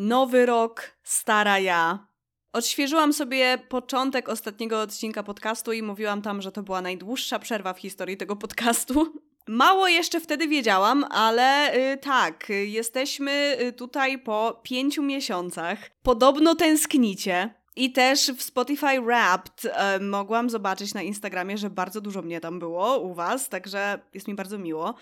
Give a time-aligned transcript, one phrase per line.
[0.00, 2.06] Nowy rok, stara ja.
[2.52, 7.78] Odświeżyłam sobie początek ostatniego odcinka podcastu i mówiłam tam, że to była najdłuższa przerwa w
[7.78, 9.22] historii tego podcastu.
[9.48, 15.90] Mało jeszcze wtedy wiedziałam, ale y, tak, jesteśmy y, tutaj po pięciu miesiącach.
[16.02, 17.59] Podobno tęsknicie.
[17.76, 22.58] I też w Spotify Wrapped e, mogłam zobaczyć na Instagramie, że bardzo dużo mnie tam
[22.58, 24.94] było u Was, także jest mi bardzo miło.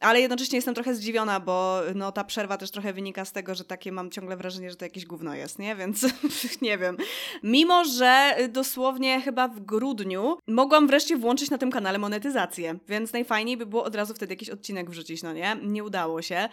[0.00, 3.64] Ale jednocześnie jestem trochę zdziwiona, bo no, ta przerwa też trochę wynika z tego, że
[3.64, 5.76] takie mam ciągle wrażenie, że to jakieś gówno jest, nie?
[5.76, 6.06] Więc
[6.62, 6.96] nie wiem.
[7.42, 13.56] Mimo, że dosłownie chyba w grudniu mogłam wreszcie włączyć na tym kanale monetyzację, więc najfajniej
[13.56, 15.56] by było od razu wtedy jakiś odcinek wrzucić, no nie?
[15.62, 16.48] Nie udało się.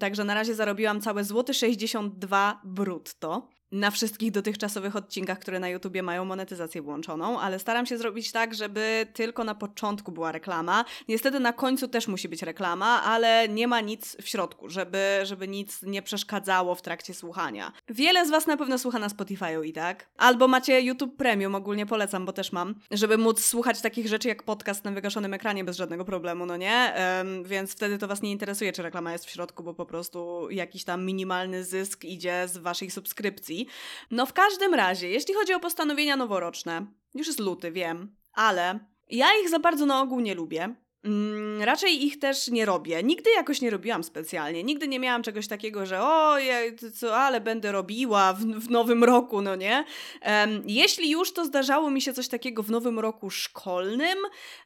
[0.00, 6.02] Także na razie zarobiłam całe złoty 62 brutto na wszystkich dotychczasowych odcinkach, które na YouTubie
[6.02, 10.84] mają monetyzację włączoną, ale staram się zrobić tak, żeby tylko na początku była reklama.
[11.08, 15.48] Niestety na końcu też musi być reklama, ale nie ma nic w środku, żeby, żeby
[15.48, 17.72] nic nie przeszkadzało w trakcie słuchania.
[17.88, 20.08] Wiele z Was na pewno słucha na Spotify'u i tak.
[20.16, 24.42] Albo macie YouTube Premium, ogólnie polecam, bo też mam, żeby móc słuchać takich rzeczy jak
[24.42, 26.94] podcast na wygaszonym ekranie bez żadnego problemu, no nie?
[27.18, 30.50] Um, więc wtedy to Was nie interesuje, czy reklama jest w środku, bo po prostu
[30.50, 33.57] jakiś tam minimalny zysk idzie z Waszej subskrypcji.
[34.10, 38.78] No w każdym razie, jeśli chodzi o postanowienia noworoczne, już jest luty, wiem, ale
[39.10, 40.74] ja ich za bardzo na ogół nie lubię.
[41.04, 43.02] Mm, raczej ich też nie robię.
[43.02, 44.64] Nigdy jakoś nie robiłam specjalnie.
[44.64, 46.56] Nigdy nie miałam czegoś takiego, że o, ja,
[46.94, 49.84] co, ale będę robiła w, w nowym roku, no nie?
[50.26, 54.18] Um, jeśli już, to zdarzało mi się coś takiego w nowym roku szkolnym.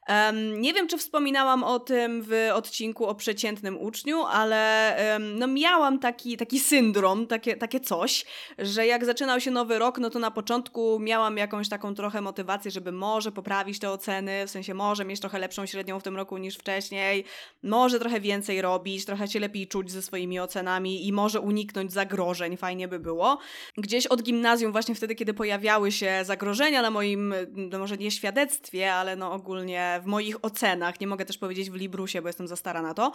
[0.09, 5.47] Um, nie wiem, czy wspominałam o tym w odcinku o przeciętnym uczniu, ale um, no
[5.47, 8.25] miałam taki, taki syndrom, takie, takie coś,
[8.59, 12.71] że jak zaczynał się nowy rok, no to na początku miałam jakąś taką trochę motywację,
[12.71, 16.22] żeby może poprawić te oceny, w sensie może mieć trochę lepszą średnią w tym roku,
[16.23, 17.25] roku niż wcześniej,
[17.63, 22.57] może trochę więcej robić, trochę się lepiej czuć ze swoimi ocenami i może uniknąć zagrożeń,
[22.57, 23.39] fajnie by było.
[23.77, 28.95] Gdzieś od gimnazjum, właśnie wtedy, kiedy pojawiały się zagrożenia na moim, no może nie świadectwie,
[28.95, 32.57] ale no ogólnie w moich ocenach, nie mogę też powiedzieć w Librusie, bo jestem za
[32.57, 33.13] stara na to,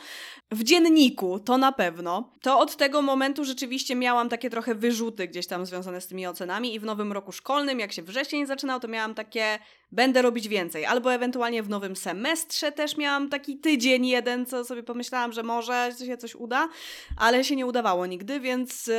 [0.52, 5.48] w dzienniku, to na pewno, to od tego momentu rzeczywiście miałam takie trochę wyrzuty gdzieś
[5.48, 8.88] tam związane z tymi ocenami i w nowym roku szkolnym, jak się wrzesień zaczynał, to
[8.88, 9.60] miałam takie
[9.92, 10.86] będę robić więcej.
[10.86, 15.92] Albo ewentualnie w nowym semestrze też miałam taki tydzień jeden, co sobie pomyślałam, że może
[16.06, 16.70] się coś uda,
[17.18, 18.90] ale się nie udawało nigdy, więc,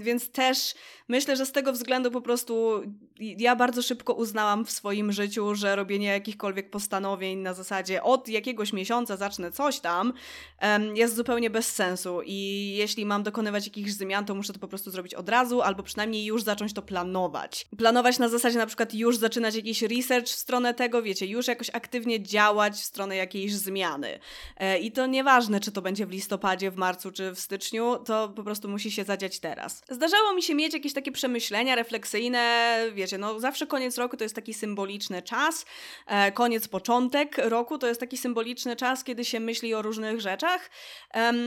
[0.00, 0.74] więc też
[1.08, 2.82] myślę, że z tego względu po prostu
[3.20, 8.72] ja bardzo szybko uznałam w swoim życiu, że robienie jakichkolwiek postanowień na zasadzie od jakiegoś
[8.72, 10.12] miesiąca zacznę coś tam
[10.94, 14.90] jest zupełnie bez sensu i jeśli mam dokonywać jakichś zmian, to muszę to po prostu
[14.90, 17.66] zrobić od razu albo przynajmniej już zacząć to planować.
[17.78, 21.70] Planować na zasadzie na przykład już zaczynać jakiś research w stronę tego, wiecie, już jakoś
[21.72, 24.18] aktywnie działać w stronę jakiejś zmiany.
[24.56, 28.28] E, I to nieważne, czy to będzie w listopadzie, w marcu, czy w styczniu, to
[28.28, 29.82] po prostu musi się zadziać teraz.
[29.90, 34.34] Zdarzało mi się mieć jakieś takie przemyślenia refleksyjne, wiecie, no zawsze koniec roku to jest
[34.34, 35.64] taki symboliczny czas,
[36.06, 40.70] e, koniec, początek roku to jest taki symboliczny czas, kiedy się myśli o różnych rzeczach.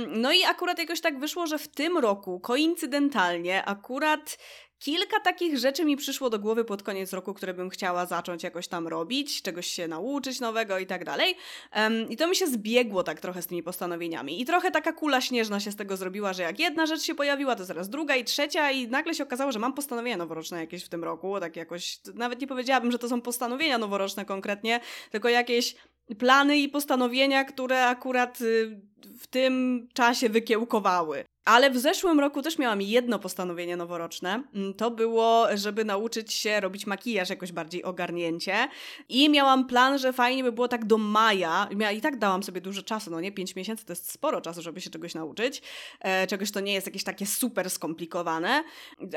[0.08, 4.38] No i akurat jakoś tak wyszło, że w tym roku, koincydentalnie, akurat
[4.81, 8.68] Kilka takich rzeczy mi przyszło do głowy pod koniec roku, które bym chciała zacząć jakoś
[8.68, 11.36] tam robić, czegoś się nauczyć nowego i tak dalej.
[11.75, 14.42] Um, I to mi się zbiegło tak trochę z tymi postanowieniami.
[14.42, 17.56] I trochę taka kula śnieżna się z tego zrobiła, że jak jedna rzecz się pojawiła,
[17.56, 20.90] to zaraz druga i trzecia, i nagle się okazało, że mam postanowienia noworoczne jakieś w
[20.90, 21.40] tym roku.
[21.40, 24.80] Tak jakoś, nawet nie powiedziałabym, że to są postanowienia noworoczne konkretnie,
[25.12, 25.75] tylko jakieś
[26.19, 31.25] plany i postanowienia, które akurat y, w tym czasie wykiełkowały.
[31.45, 34.44] Ale w zeszłym roku też miałam jedno postanowienie noworoczne.
[34.56, 38.67] Mm, to było, żeby nauczyć się robić makijaż jakoś bardziej ogarnięcie.
[39.09, 41.67] I miałam plan, że fajnie by było tak do maja.
[41.79, 43.31] Ja i tak dałam sobie dużo czasu, no nie?
[43.31, 45.62] Pięć miesięcy to jest sporo czasu, żeby się czegoś nauczyć.
[46.00, 48.63] E, czegoś to nie jest jakieś takie super skomplikowane.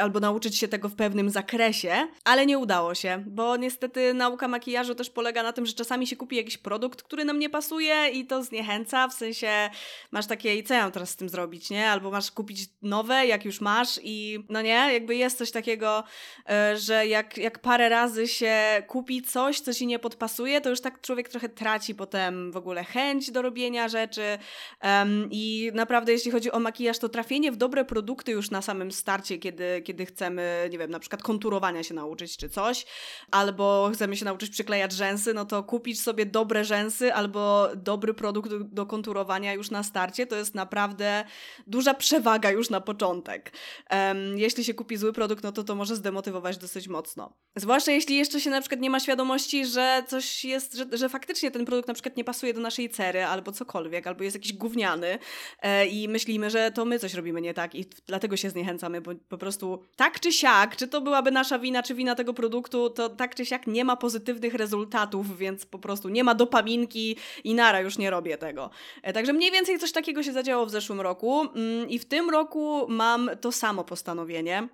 [0.00, 2.08] Albo nauczyć się tego w pewnym zakresie.
[2.24, 6.16] Ale nie udało się, bo niestety nauka makijażu też polega na tym, że czasami się
[6.16, 9.08] kupi jakiś produkt, który nam nie pasuje i to zniechęca.
[9.08, 9.70] W sensie
[10.12, 11.90] masz takie, i co ja mam teraz z tym zrobić, nie?
[11.90, 16.04] Albo masz kupić nowe, jak już masz i no nie, jakby jest coś takiego,
[16.50, 20.80] e, że jak, jak parę razy się kupi coś, co ci nie podpasuje, to już
[20.80, 24.38] tak człowiek trochę traci potem w ogóle chęć do robienia rzeczy
[24.82, 28.92] um, i naprawdę jeśli chodzi o makijaż, to trafienie w dobre produkty już na samym
[28.92, 32.86] starcie, kiedy, kiedy chcemy, nie wiem, na przykład konturowania się nauczyć czy coś,
[33.30, 38.50] albo chcemy się nauczyć przyklejać rzęsy, no to kupić sobie dobre rzęsy albo dobry produkt
[38.50, 41.24] do, do konturowania już już na starcie, to jest naprawdę
[41.66, 43.52] duża przewaga już na początek.
[43.90, 47.32] Um, jeśli się kupi zły produkt, no to to może zdemotywować dosyć mocno.
[47.56, 51.50] Zwłaszcza jeśli jeszcze się na przykład nie ma świadomości, że coś jest, że, że faktycznie
[51.50, 55.18] ten produkt na przykład nie pasuje do naszej cery albo cokolwiek, albo jest jakiś gówniany
[55.62, 59.12] e, i myślimy, że to my coś robimy nie tak i dlatego się zniechęcamy, bo
[59.28, 63.08] po prostu tak czy siak, czy to byłaby nasza wina, czy wina tego produktu, to
[63.08, 67.80] tak czy siak nie ma pozytywnych rezultatów, więc po prostu nie ma dopaminki i nara,
[67.80, 68.70] już nie robię tego.
[69.02, 72.30] E, także mniej więcej coś takiego się zadziało w zeszłym roku mm, i w tym
[72.30, 74.68] roku mam to samo postanowienie.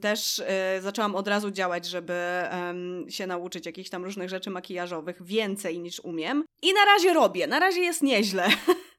[0.00, 0.44] Też y,
[0.80, 2.14] zaczęłam od razu działać, żeby
[3.08, 6.44] się nauczyć jakichś tam różnych rzeczy makijażowych więcej niż umiem.
[6.62, 8.48] I na razie robię, na razie jest nieźle.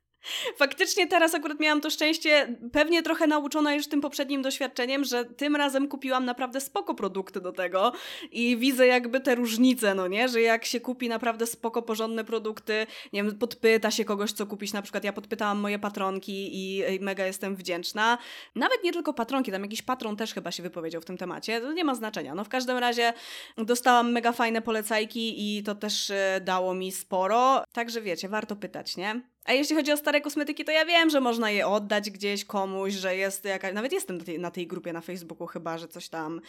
[0.58, 5.56] Faktycznie teraz akurat miałam to szczęście, pewnie trochę nauczona już tym poprzednim doświadczeniem, że tym
[5.56, 7.92] razem kupiłam naprawdę spoko produkty do tego
[8.32, 10.30] i widzę jakby te różnice, no nie?
[10.30, 14.74] Że jak się kupi naprawdę spoko, porządne produkty, nie wiem, podpyta się kogoś, co kupić,
[14.74, 18.18] na przykład ja podpytałam moje patronki i, mega jestem wdzięczna.
[18.56, 21.74] Nawet nie tylko patronki, tam jakiś patron też chyba się wypowiedział w tym temacie, to
[21.74, 22.36] nie ma znaczenia.
[22.36, 23.14] No w każdym razie
[23.58, 28.98] dostałam mega fajne polecajki i to też e, dało mi sporo, także wiecie, warto pytać,
[28.98, 29.31] nie?
[29.46, 32.94] A jeśli chodzi o stare kosmetyki, to ja wiem, że można je oddać gdzieś komuś,
[32.94, 33.74] że jest jakaś.
[33.74, 36.42] Nawet jestem na tej, na tej grupie na Facebooku, chyba, że coś tam.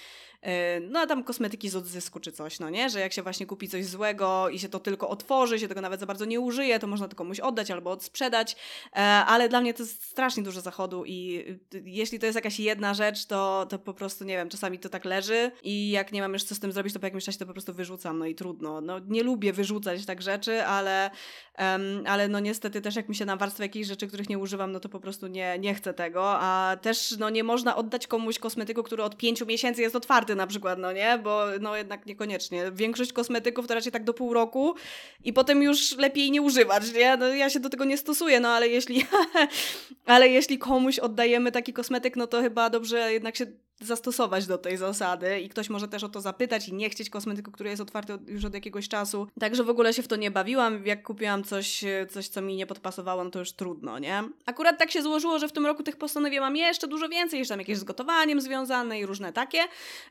[0.42, 0.50] Yy,
[0.90, 2.90] no, tam kosmetyki z odzysku czy coś, no nie?
[2.90, 6.00] Że jak się właśnie kupi coś złego i się to tylko otworzy, się tego nawet
[6.00, 8.52] za bardzo nie użyje, to można to komuś oddać albo odsprzedać.
[8.52, 11.24] Yy, ale dla mnie to jest strasznie dużo zachodu i
[11.74, 14.88] yy, jeśli to jest jakaś jedna rzecz, to, to po prostu nie wiem, czasami to
[14.88, 17.38] tak leży i jak nie mam już co z tym zrobić, to po jakimś czasie
[17.38, 18.80] to po prostu wyrzucam, no i trudno.
[18.80, 21.10] No, nie lubię wyrzucać tak rzeczy, ale,
[22.06, 24.88] ale no niestety też jak mi się nawarstwia jakichś rzeczy, których nie używam, no to
[24.88, 29.02] po prostu nie, nie chcę tego, a też no nie można oddać komuś kosmetyku, który
[29.02, 32.70] od pięciu miesięcy jest otwarty na przykład, no nie, bo no jednak niekoniecznie.
[32.72, 34.74] Większość kosmetyków to raczej tak do pół roku
[35.24, 37.16] i potem już lepiej nie używać, nie?
[37.16, 39.06] No, ja się do tego nie stosuję, no ale jeśli
[40.06, 43.46] ale jeśli komuś oddajemy taki kosmetyk, no to chyba dobrze jednak się
[43.86, 47.50] zastosować do tej zasady i ktoś może też o to zapytać i nie chcieć kosmetyku,
[47.50, 49.28] który jest otwarty już od jakiegoś czasu.
[49.40, 50.86] Także w ogóle się w to nie bawiłam.
[50.86, 54.22] Jak kupiłam coś, coś co mi nie podpasowało, no to już trudno, nie?
[54.46, 57.52] Akurat tak się złożyło, że w tym roku tych postanowień mam jeszcze dużo więcej, jeszcze
[57.52, 59.58] tam jakieś z gotowaniem związane i różne takie,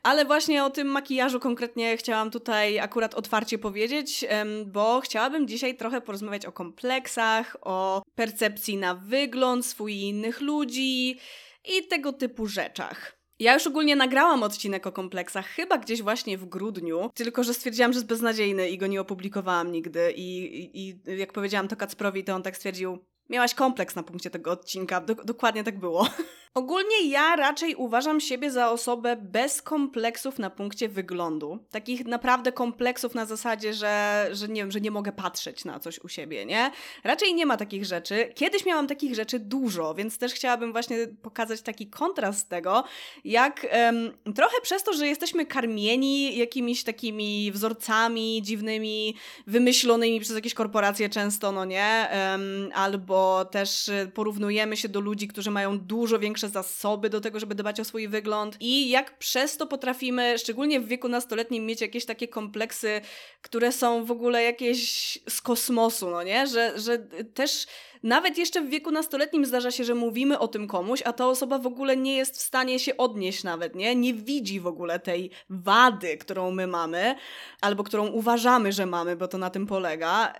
[0.02, 4.24] ale właśnie o tym makijażu konkretnie chciałam tutaj akurat otwarcie powiedzieć,
[4.66, 11.18] bo chciałabym dzisiaj trochę porozmawiać o kompleksach, o percepcji na wygląd swój i innych ludzi
[11.64, 13.21] i tego typu rzeczach.
[13.38, 17.92] Ja już ogólnie nagrałam odcinek o kompleksach, chyba gdzieś właśnie w grudniu, tylko że stwierdziłam,
[17.92, 20.12] że jest beznadziejny i go nie opublikowałam nigdy.
[20.16, 22.98] I, i, i jak powiedziałam to Kacprowi, to on tak stwierdził,
[23.30, 25.00] miałaś kompleks na punkcie tego odcinka.
[25.00, 26.08] dokładnie tak było.
[26.54, 31.58] Ogólnie ja raczej uważam siebie za osobę bez kompleksów na punkcie wyglądu.
[31.70, 35.98] Takich naprawdę kompleksów na zasadzie, że, że nie wiem, że nie mogę patrzeć na coś
[35.98, 36.70] u siebie, nie?
[37.04, 38.32] Raczej nie ma takich rzeczy.
[38.34, 42.84] Kiedyś miałam takich rzeczy dużo, więc też chciałabym właśnie pokazać taki kontrast tego,
[43.24, 49.14] jak um, trochę przez to, że jesteśmy karmieni jakimiś takimi wzorcami dziwnymi,
[49.46, 52.08] wymyślonymi przez jakieś korporacje często, no nie?
[52.12, 57.54] Um, albo też porównujemy się do ludzi, którzy mają dużo większe zasoby do tego, żeby
[57.54, 62.04] dbać o swój wygląd i jak przez to potrafimy, szczególnie w wieku nastoletnim, mieć jakieś
[62.04, 63.00] takie kompleksy,
[63.42, 66.46] które są w ogóle jakieś z kosmosu, no nie?
[66.46, 66.98] Że, że
[67.34, 67.66] też
[68.02, 71.58] nawet jeszcze w wieku nastoletnim zdarza się, że mówimy o tym komuś, a ta osoba
[71.58, 73.96] w ogóle nie jest w stanie się odnieść nawet, nie?
[73.96, 77.14] Nie widzi w ogóle tej wady, którą my mamy,
[77.60, 80.32] albo którą uważamy, że mamy, bo to na tym polega.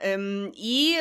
[0.57, 0.95] I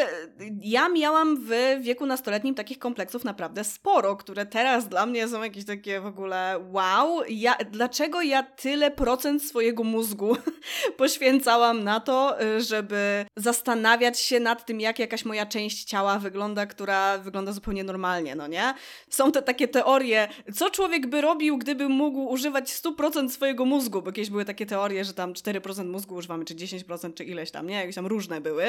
[0.61, 5.65] ja miałam w wieku nastoletnim takich kompleksów naprawdę sporo, które teraz dla mnie są jakieś
[5.65, 10.37] takie w ogóle wow, ja, dlaczego ja tyle procent swojego mózgu
[10.97, 16.65] poświęcałam na to, żeby zastanawiać się nad tym, jak jakaś moja część ciała wygląda wygląda,
[16.65, 18.73] która wygląda zupełnie normalnie, no nie?
[19.09, 24.11] Są te takie teorie, co człowiek by robił, gdyby mógł używać 100% swojego mózgu, bo
[24.11, 27.75] kiedyś były takie teorie, że tam 4% mózgu używamy, czy 10%, czy ileś tam, nie?
[27.75, 28.63] Jakieś tam różne były.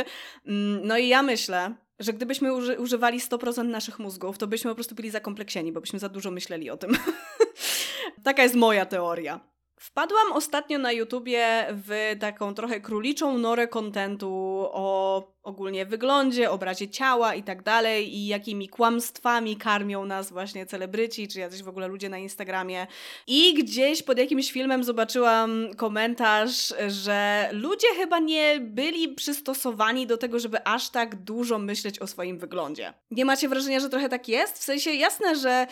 [0.47, 4.75] Mm, no i ja myślę, że gdybyśmy uży używali 100% naszych mózgów, to byśmy po
[4.75, 6.97] prostu byli zakompleksieni, bo byśmy za dużo myśleli o tym.
[8.25, 9.41] Taka jest moja teoria.
[9.81, 14.31] Wpadłam ostatnio na YouTubie w taką trochę króliczą norę kontentu
[14.73, 21.29] o ogólnie wyglądzie, obrazie ciała i tak dalej i jakimi kłamstwami karmią nas właśnie celebryci,
[21.29, 22.87] czy jacyś w ogóle ludzie na Instagramie.
[23.27, 30.39] I gdzieś pod jakimś filmem zobaczyłam komentarz, że ludzie chyba nie byli przystosowani do tego,
[30.39, 32.93] żeby aż tak dużo myśleć o swoim wyglądzie.
[33.11, 34.59] Nie macie wrażenia, że trochę tak jest?
[34.59, 35.67] W sensie jasne, że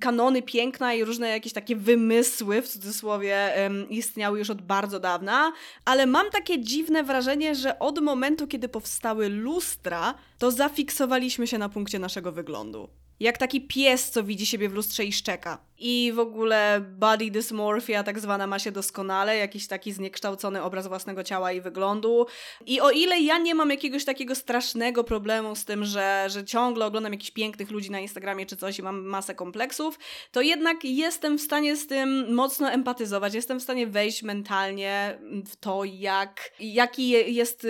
[0.00, 5.52] kanony piękna i różne jakieś takie wymysły w cudzysłowie um, istniały już od bardzo dawna,
[5.84, 11.68] ale mam takie dziwne wrażenie, że od momentu, kiedy powstały lustra, to zafiksowaliśmy się na
[11.68, 12.88] punkcie naszego wyglądu.
[13.20, 15.58] Jak taki pies, co widzi siebie w lustrze i szczeka.
[15.78, 21.24] I w ogóle body dysmorphia tak zwana ma się doskonale, jakiś taki zniekształcony obraz własnego
[21.24, 22.26] ciała i wyglądu.
[22.66, 26.86] I o ile ja nie mam jakiegoś takiego strasznego problemu z tym, że, że ciągle
[26.86, 29.98] oglądam jakichś pięknych ludzi na Instagramie czy coś i mam masę kompleksów,
[30.32, 33.34] to jednak jestem w stanie z tym mocno empatyzować.
[33.34, 37.66] Jestem w stanie wejść mentalnie w to, jak, jaki jest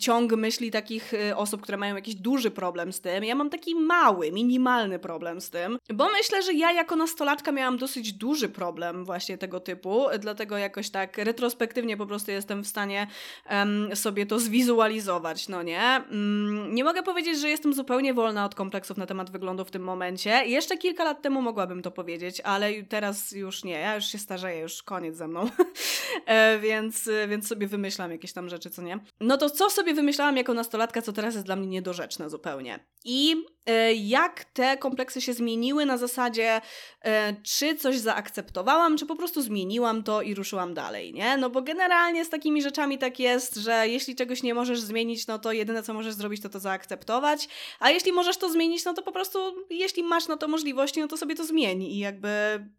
[0.00, 3.24] ciąg myśli takich y, osób, które mają jakiś duży problem z tym.
[3.24, 7.78] Ja mam taki mały, minimalny problem z tym, bo myślę, że ja jako nastolatka miałam
[7.78, 13.06] dosyć duży problem właśnie tego typu, dlatego jakoś tak retrospektywnie po prostu jestem w stanie
[13.50, 16.02] um, sobie to zwizualizować, no nie?
[16.10, 19.82] Um, nie mogę powiedzieć, że jestem zupełnie wolna od kompleksów na temat wyglądu w tym
[19.82, 20.30] momencie.
[20.30, 23.72] Jeszcze kilka lat temu mogłabym to powiedzieć, ale teraz już nie.
[23.72, 25.48] Ja już się starzeję, już koniec ze mną.
[26.26, 28.98] e, więc, więc sobie wymyślam jakieś tam rzeczy, co nie?
[29.20, 32.78] No to co sobie wymyślałam jako nastolatka, co teraz jest dla mnie niedorzeczne zupełnie.
[33.04, 36.60] I e, jak te kompleksy się zmieniły na zasadzie,
[37.04, 41.36] e, czy coś zaakceptowałam, czy po prostu zmieniłam to i ruszyłam dalej, nie?
[41.36, 45.38] No bo generalnie z takimi rzeczami tak jest, że jeśli czegoś nie możesz zmienić, no
[45.38, 47.48] to jedyne co możesz zrobić, to to zaakceptować,
[47.80, 49.38] a jeśli możesz to zmienić, no to po prostu,
[49.70, 52.28] jeśli masz na to możliwości, no to sobie to zmień i jakby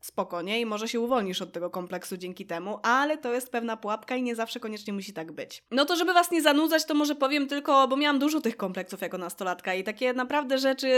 [0.02, 4.16] spokojnie i może się uwolnisz od tego kompleksu dzięki temu, ale to jest pewna pułapka
[4.16, 5.64] i nie zawsze koniecznie musi tak być.
[5.72, 9.02] No to żeby was nie zanudzać, to może powiem tylko, bo miałam dużo tych kompleksów
[9.02, 10.90] jako nastolatka i takie naprawdę rzeczy,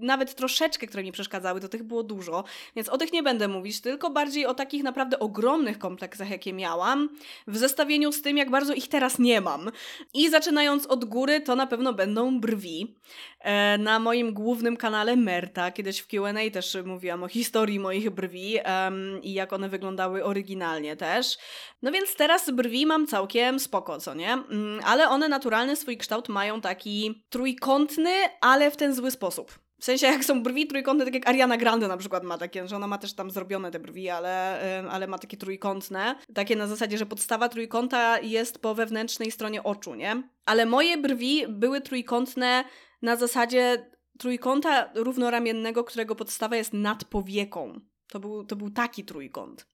[0.00, 2.44] nawet troszeczkę, które mi przeszkadzały, to tych było dużo,
[2.76, 7.08] więc o tych nie będę mówić, tylko bardziej o takich naprawdę ogromnych kompleksach, jakie miałam,
[7.46, 9.70] w zestawieniu z tym, jak bardzo ich teraz nie mam.
[10.14, 12.96] I zaczynając od góry, to na pewno będą brwi.
[13.40, 18.58] E, na moim głównym kanale Merta, kiedyś w QA też mówiłam o historii moich brwi
[18.84, 21.38] um, i jak one wyglądały oryginalnie też.
[21.82, 24.38] No więc teraz brwi mam całkiem spoko, co nie?
[24.50, 28.10] Um, ale one naturalny swój kształt mają taki trójkątny,
[28.40, 29.61] ale w ten zły sposób.
[29.82, 32.76] W sensie, jak są brwi trójkątne, tak jak Ariana Grande na przykład ma takie, że
[32.76, 34.60] ona ma też tam zrobione te brwi, ale,
[34.90, 36.14] ale ma takie trójkątne.
[36.34, 40.22] Takie na zasadzie, że podstawa trójkąta jest po wewnętrznej stronie oczu, nie?
[40.44, 42.64] Ale moje brwi były trójkątne
[43.02, 47.80] na zasadzie trójkąta równoramiennego, którego podstawa jest nad powieką.
[48.08, 49.66] To był, to był taki trójkąt.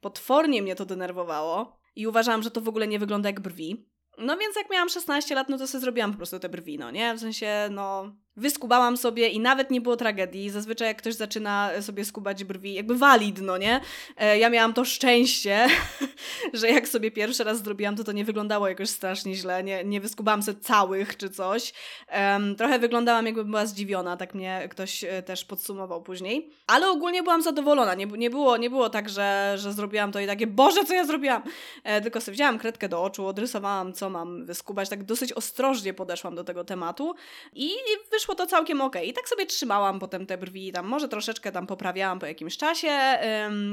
[0.00, 3.88] Potwornie mnie to denerwowało i uważałam, że to w ogóle nie wygląda jak brwi.
[4.18, 6.90] No więc jak miałam 16 lat, no to sobie zrobiłam po prostu te brwi, no
[6.90, 7.14] nie?
[7.14, 10.50] W sensie, no, wyskubałam sobie i nawet nie było tragedii.
[10.50, 13.80] Zazwyczaj jak ktoś zaczyna sobie skubać brwi, jakby walid, no nie?
[14.16, 15.66] E, ja miałam to szczęście,
[16.52, 19.64] że jak sobie pierwszy raz zrobiłam, to to nie wyglądało jakoś strasznie źle.
[19.64, 21.72] Nie, nie wyskubałam sobie całych czy coś.
[22.12, 26.50] Um, trochę wyglądałam jakby była zdziwiona, tak mnie ktoś e, też podsumował później.
[26.66, 27.94] Ale ogólnie byłam zadowolona.
[27.94, 31.04] Nie, nie, było, nie było tak, że, że zrobiłam to i takie, Boże, co ja
[31.04, 31.42] zrobiłam?
[31.84, 34.88] E, tylko sobie wzięłam kredkę do oczu, odrysowałam, co mam wyskubać.
[34.88, 37.14] Tak dosyć ostrożnie podeszłam do tego tematu
[37.54, 37.70] i
[38.10, 38.96] wyszło wyszło to całkiem ok.
[39.04, 42.90] I tak sobie trzymałam potem te brwi, tam może troszeczkę tam poprawiałam po jakimś czasie,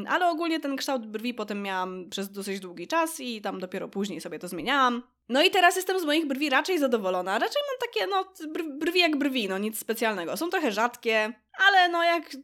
[0.08, 4.22] ale ogólnie ten kształt brwi potem miałam przez dosyć długi czas i tam dopiero później
[4.22, 5.04] sobie to zmieniałam.
[5.30, 7.40] No i teraz jestem z moich brwi raczej zadowolona.
[7.40, 8.34] Raczej mam takie, no,
[8.80, 10.38] brwi jak brwi, no nic specjalnego.
[10.38, 11.34] Są trochę rzadkie,
[11.68, 12.38] ale no jak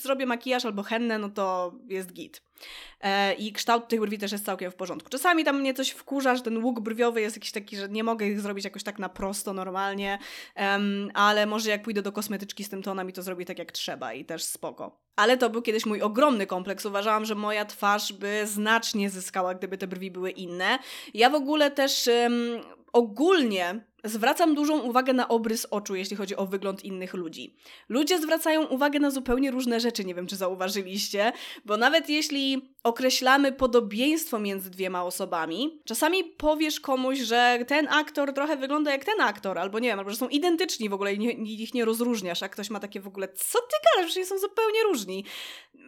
[0.00, 2.42] zrobię makijaż albo hennę, no to jest git.
[3.00, 5.10] E, I kształt tych brwi też jest całkiem w porządku.
[5.10, 8.26] Czasami tam mnie coś wkurza, że ten łuk brwiowy jest jakiś taki, że nie mogę
[8.26, 10.18] ich zrobić jakoś tak na prosto, normalnie,
[11.14, 14.12] ale może jak pójdę do kosmetyczki z tym tonem i to zrobi tak jak trzeba
[14.12, 15.00] i też spoko.
[15.16, 16.86] Ale to był kiedyś mój ogromny kompleks.
[16.86, 20.78] Uważałam, że moja twarz by znacznie zyskała, gdyby te brwi były inne.
[21.14, 22.10] Ja w ogóle też
[22.92, 27.56] ogólnie Zwracam dużą uwagę na obrys oczu, jeśli chodzi o wygląd innych ludzi.
[27.88, 31.32] Ludzie zwracają uwagę na zupełnie różne rzeczy, nie wiem czy zauważyliście,
[31.64, 38.56] bo nawet jeśli określamy podobieństwo między dwiema osobami, czasami powiesz komuś, że ten aktor trochę
[38.56, 41.74] wygląda jak ten aktor, albo nie wiem, albo że są identyczni w ogóle i ich
[41.74, 45.24] nie rozróżniasz, a ktoś ma takie w ogóle, co ty gadasz, że są zupełnie różni.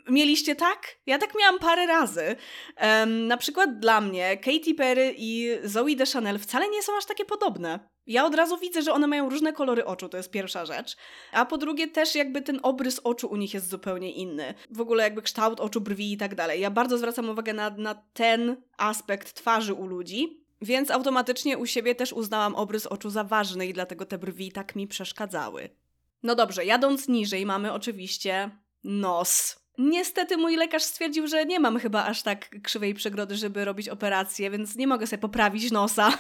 [0.09, 0.99] Mieliście tak?
[1.07, 2.37] Ja tak miałam parę razy.
[2.83, 7.25] Um, na przykład dla mnie Katy Perry i Zoe Deschanel wcale nie są aż takie
[7.25, 7.95] podobne.
[8.07, 10.97] Ja od razu widzę, że one mają różne kolory oczu, to jest pierwsza rzecz.
[11.33, 14.55] A po drugie też jakby ten obrys oczu u nich jest zupełnie inny.
[14.71, 16.61] W ogóle jakby kształt oczu, brwi i tak dalej.
[16.61, 20.45] Ja bardzo zwracam uwagę na, na ten aspekt twarzy u ludzi.
[20.63, 24.77] Więc automatycznie u siebie też uznałam obrys oczu za ważny i dlatego te brwi tak
[24.77, 25.69] mi przeszkadzały.
[26.23, 28.51] No dobrze, jadąc niżej mamy oczywiście
[28.85, 29.65] nos.
[29.79, 34.51] Niestety mój lekarz stwierdził, że nie mam chyba aż tak krzywej przegrody, żeby robić operację,
[34.51, 36.13] więc nie mogę sobie poprawić nosa.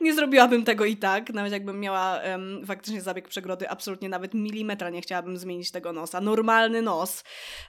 [0.00, 4.90] nie zrobiłabym tego i tak, nawet jakbym miała um, faktycznie zabieg przegrody, absolutnie nawet milimetra
[4.90, 6.20] nie chciałabym zmienić tego nosa.
[6.20, 7.24] Normalny nos.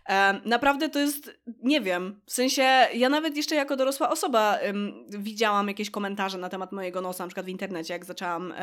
[0.10, 2.62] Um, naprawdę to jest, nie wiem, w sensie
[2.94, 7.28] ja nawet jeszcze jako dorosła osoba um, widziałam jakieś komentarze na temat mojego nosa, na
[7.28, 8.54] przykład w internecie, jak zaczęłam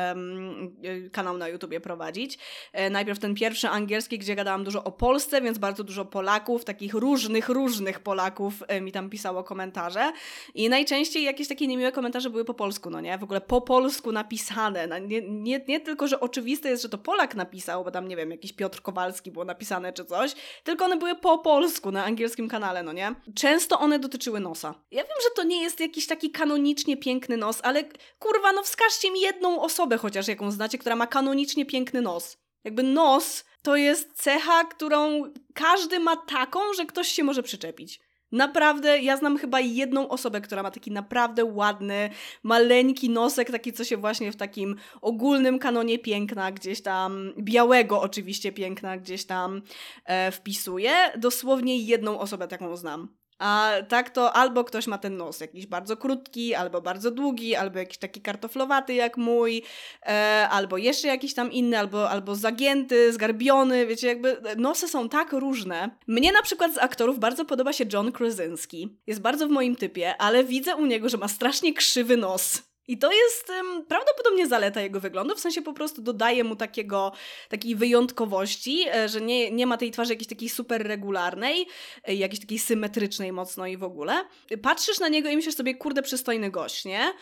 [1.11, 2.37] kanał na YouTubie prowadzić.
[2.73, 6.93] E, najpierw ten pierwszy angielski, gdzie gadałam dużo o Polsce, więc bardzo dużo Polaków, takich
[6.93, 10.11] różnych, różnych Polaków e, mi tam pisało komentarze
[10.55, 13.17] i najczęściej jakieś takie niemiłe komentarze były po polsku, no nie?
[13.21, 15.01] W ogóle po polsku napisane.
[15.01, 18.31] Nie, nie, nie tylko, że oczywiste jest, że to Polak napisał, bo tam, nie wiem,
[18.31, 22.83] jakiś Piotr Kowalski było napisane czy coś, tylko one były po polsku na angielskim kanale,
[22.83, 23.15] no nie?
[23.35, 24.75] Często one dotyczyły nosa.
[24.91, 27.83] Ja wiem, że to nie jest jakiś taki kanonicznie piękny nos, ale
[28.19, 32.37] kurwa, no wskażcie mi jedną osobę chociaż, jaką znacie, która ma kanonicznie piękny nos.
[32.63, 35.23] Jakby nos to jest cecha, którą
[35.53, 38.00] każdy ma taką, że ktoś się może przyczepić.
[38.31, 42.09] Naprawdę, ja znam chyba jedną osobę, która ma taki naprawdę ładny,
[42.43, 48.51] maleńki nosek, taki co się właśnie w takim ogólnym kanonie piękna gdzieś tam, białego oczywiście
[48.51, 49.61] piękna gdzieś tam
[50.05, 50.91] e, wpisuje.
[51.17, 53.20] Dosłownie jedną osobę taką znam.
[53.41, 57.79] A tak to albo ktoś ma ten nos jakiś bardzo krótki, albo bardzo długi, albo
[57.79, 59.63] jakiś taki kartoflowaty jak mój,
[60.05, 65.33] e, albo jeszcze jakiś tam inny, albo, albo zagięty, zgarbiony, wiecie, jakby nosy są tak
[65.33, 65.89] różne.
[66.07, 68.97] Mnie na przykład z aktorów bardzo podoba się John Krasinski.
[69.07, 72.70] Jest bardzo w moim typie, ale widzę u niego, że ma strasznie krzywy nos.
[72.87, 77.11] I to jest um, prawdopodobnie zaleta jego wyglądu, w sensie po prostu dodaje mu takiego,
[77.49, 81.67] takiej wyjątkowości, e, że nie, nie ma tej twarzy jakiejś takiej super regularnej,
[82.03, 84.25] e, jakiejś takiej symetrycznej mocno i w ogóle.
[84.61, 87.13] Patrzysz na niego i myślisz sobie, kurde, przystojny gość, nie?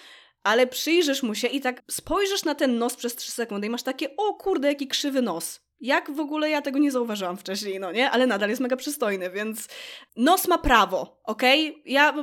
[0.43, 3.83] Ale przyjrzysz mu się i tak spojrzysz na ten nos przez 3 sekundy i masz
[3.83, 5.61] takie, o kurde, jaki krzywy nos.
[5.81, 8.11] Jak w ogóle ja tego nie zauważyłam wcześniej, no nie?
[8.11, 9.67] Ale nadal jest mega przystojny, więc
[10.15, 11.69] nos ma prawo, okej?
[11.69, 11.81] Okay?
[11.85, 12.13] Ja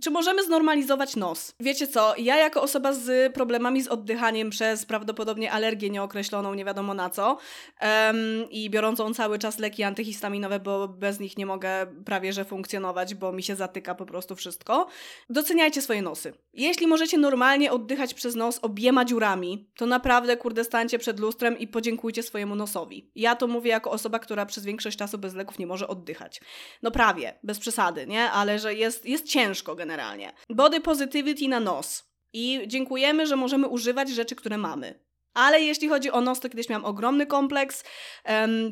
[0.00, 1.54] czy możemy znormalizować nos?
[1.60, 6.94] Wiecie co, ja jako osoba z problemami z oddychaniem przez prawdopodobnie alergię nieokreśloną, nie wiadomo
[6.94, 7.38] na co,
[7.82, 13.14] um, i biorącą cały czas leki antyhistaminowe, bo bez nich nie mogę prawie że funkcjonować,
[13.14, 14.86] bo mi się zatyka po prostu wszystko,
[15.30, 16.32] doceniajcie swoje nosy.
[16.52, 21.68] Jeśli możecie normalnie oddychać przez nos obiema dziurami, to naprawdę, kurde, stańcie przed lustrem i
[21.68, 23.10] podziękujcie swojemu nosowi.
[23.14, 26.40] Ja to mówię jako osoba, która przez większość czasu bez leków nie może oddychać.
[26.82, 28.30] No prawie, bez przesady, nie?
[28.30, 30.32] Ale że jest, jest ciężko generalnie.
[30.50, 32.04] Body positivity na nos.
[32.32, 34.94] I dziękujemy, że możemy używać rzeczy, które mamy.
[35.34, 37.84] Ale jeśli chodzi o nos, to kiedyś miałam ogromny kompleks.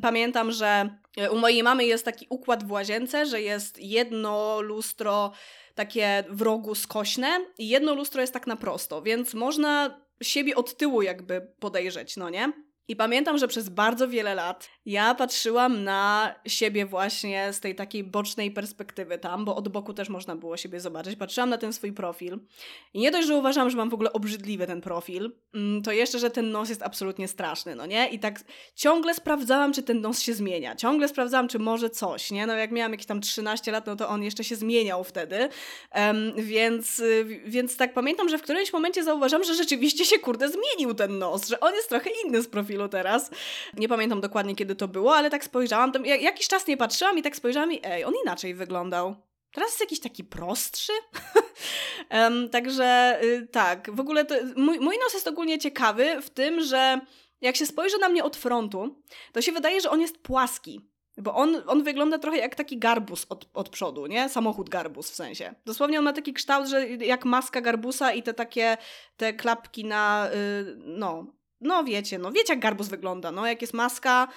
[0.02, 5.32] Pamiętam, że e, u mojej mamy jest taki układ w łazience, że jest jedno lustro
[5.74, 10.76] takie w rogu skośne i jedno lustro jest tak na prosto, więc można siebie od
[10.76, 12.52] tyłu jakby podejrzeć, no nie?
[12.90, 18.04] I pamiętam, że przez bardzo wiele lat ja patrzyłam na siebie właśnie z tej takiej
[18.04, 21.16] bocznej perspektywy tam, bo od boku też można było siebie zobaczyć.
[21.16, 22.38] Patrzyłam na ten swój profil
[22.94, 26.18] i nie dość, że uważam, że mam w ogóle obrzydliwy ten profil, mm, to jeszcze,
[26.18, 28.08] że ten nos jest absolutnie straszny, no nie?
[28.08, 28.40] I tak
[28.74, 30.76] ciągle sprawdzałam, czy ten nos się zmienia.
[30.76, 32.46] Ciągle sprawdzałam, czy może coś, nie?
[32.46, 35.48] No jak miałam jakieś tam 13 lat, no to on jeszcze się zmieniał wtedy,
[35.94, 37.02] um, więc,
[37.44, 41.48] więc tak pamiętam, że w którymś momencie zauważam, że rzeczywiście się kurde zmienił ten nos,
[41.48, 43.30] że on jest trochę inny z profilu teraz.
[43.74, 47.22] Nie pamiętam dokładnie, kiedy to było, ale tak spojrzałam, tam jakiś czas nie patrzyłam i
[47.22, 49.16] tak spojrzałam i ej, on inaczej wyglądał.
[49.52, 50.92] Teraz jest jakiś taki prostszy.
[52.10, 56.60] um, także y, tak, w ogóle to, mój, mój nos jest ogólnie ciekawy w tym,
[56.60, 57.00] że
[57.40, 60.90] jak się spojrzy na mnie od frontu, to się wydaje, że on jest płaski.
[61.16, 64.28] Bo on, on wygląda trochę jak taki garbus od, od przodu, nie?
[64.28, 65.54] Samochód garbus w sensie.
[65.66, 68.76] Dosłownie on ma taki kształt, że jak maska garbusa i te takie,
[69.16, 71.26] te klapki na, yy, no,
[71.60, 74.28] no wiecie, no wiecie jak garbus wygląda, no jak jest maska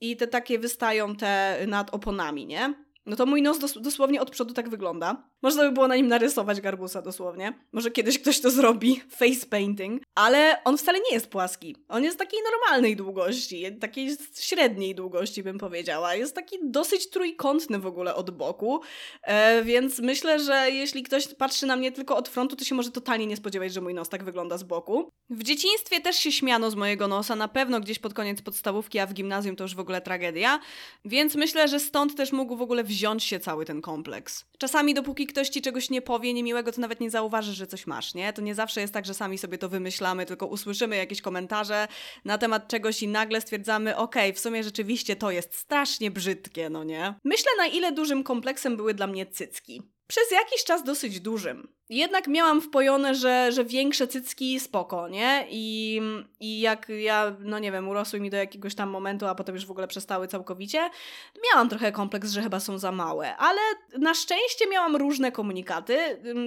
[0.00, 2.74] i te takie wystają te nad oponami, nie?
[3.06, 5.28] No to mój nos dos dosłownie od przodu tak wygląda.
[5.42, 7.52] Można by było na nim narysować garbusa dosłownie.
[7.72, 10.02] Może kiedyś ktoś to zrobi, face painting.
[10.14, 11.76] Ale on wcale nie jest płaski.
[11.88, 16.14] On jest takiej normalnej długości, takiej średniej długości bym powiedziała.
[16.14, 18.80] Jest taki dosyć trójkątny w ogóle od boku,
[19.22, 22.90] e, więc myślę, że jeśli ktoś patrzy na mnie tylko od frontu, to się może
[22.90, 25.10] totalnie nie spodziewać, że mój nos tak wygląda z boku.
[25.30, 29.06] W dzieciństwie też się śmiano z mojego nosa, na pewno gdzieś pod koniec podstawówki, a
[29.06, 30.60] w gimnazjum to już w ogóle tragedia.
[31.04, 34.44] Więc myślę, że stąd też mógł w ogóle wziąć się cały ten kompleks.
[34.58, 38.14] Czasami dopóki ktoś ci czegoś nie powie niemiłego, to nawet nie zauważysz, że coś masz,
[38.14, 38.32] nie?
[38.32, 41.88] To nie zawsze jest tak, że sami sobie to wymyślamy, tylko usłyszymy jakieś komentarze
[42.24, 46.70] na temat czegoś i nagle stwierdzamy, okej, okay, w sumie rzeczywiście to jest strasznie brzydkie,
[46.70, 47.14] no nie?
[47.24, 49.82] Myślę, na ile dużym kompleksem były dla mnie cycki.
[50.06, 51.73] Przez jakiś czas dosyć dużym.
[51.88, 55.46] Jednak miałam wpojone, że, że większe cycki spoko, nie?
[55.50, 56.00] I,
[56.40, 59.66] I jak ja, no nie wiem, urosły mi do jakiegoś tam momentu, a potem już
[59.66, 60.90] w ogóle przestały całkowicie,
[61.52, 63.60] miałam trochę kompleks, że chyba są za małe, ale
[63.98, 65.98] na szczęście miałam różne komunikaty.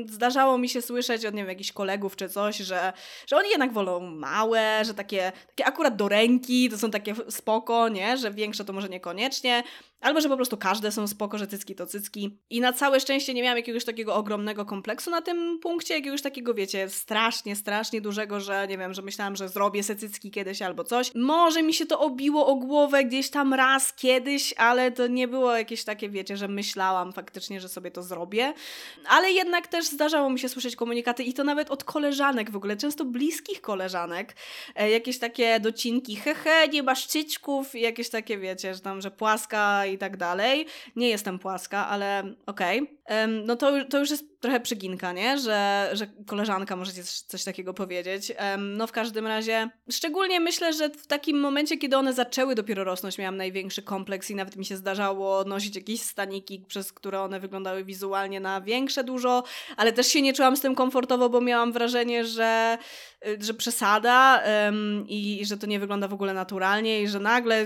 [0.05, 2.93] Zdarzało mi się słyszeć od, nie wiem, jakichś kolegów czy coś, że,
[3.27, 7.89] że oni jednak wolą małe, że takie, takie akurat do ręki to są takie spoko,
[7.89, 8.17] nie?
[8.17, 9.63] Że większe to może niekoniecznie.
[10.01, 12.39] Albo, że po prostu każde są spoko, że cycki to cycki.
[12.49, 16.53] I na całe szczęście nie miałam jakiegoś takiego ogromnego kompleksu na tym punkcie, jakiegoś takiego,
[16.53, 20.83] wiecie, strasznie, strasznie dużego, że nie wiem, że myślałam, że zrobię se cycki kiedyś albo
[20.83, 21.11] coś.
[21.15, 25.55] Może mi się to obiło o głowę gdzieś tam raz kiedyś, ale to nie było
[25.55, 28.53] jakieś takie, wiecie, że myślałam faktycznie, że sobie to zrobię.
[29.07, 32.77] Ale jednak też zdarzało mi się słyszeć komunikaty i to nawet od koleżanek w ogóle,
[32.77, 34.35] często bliskich koleżanek.
[34.75, 39.11] E, jakieś takie docinki, hehe, nie masz cycków i jakieś takie, wiecie, że tam, że
[39.11, 40.65] płaska i tak dalej.
[40.95, 42.81] Nie jestem płaska, ale okej.
[42.81, 42.97] Okay.
[43.27, 45.37] No to, to już jest trochę przyginka, nie?
[45.37, 48.33] Że, że koleżanka może ci coś takiego powiedzieć.
[48.57, 53.17] No w każdym razie, szczególnie myślę, że w takim momencie, kiedy one zaczęły dopiero rosnąć,
[53.17, 57.83] miałam największy kompleks i nawet mi się zdarzało nosić jakieś staniki, przez które one wyglądały
[57.83, 59.43] wizualnie na większe dużo,
[59.77, 62.77] ale też się nie czułam z tym komfortowo, bo miałam wrażenie, że,
[63.27, 67.19] y, że przesada um, i, i że to nie wygląda w ogóle naturalnie i że
[67.19, 67.65] nagle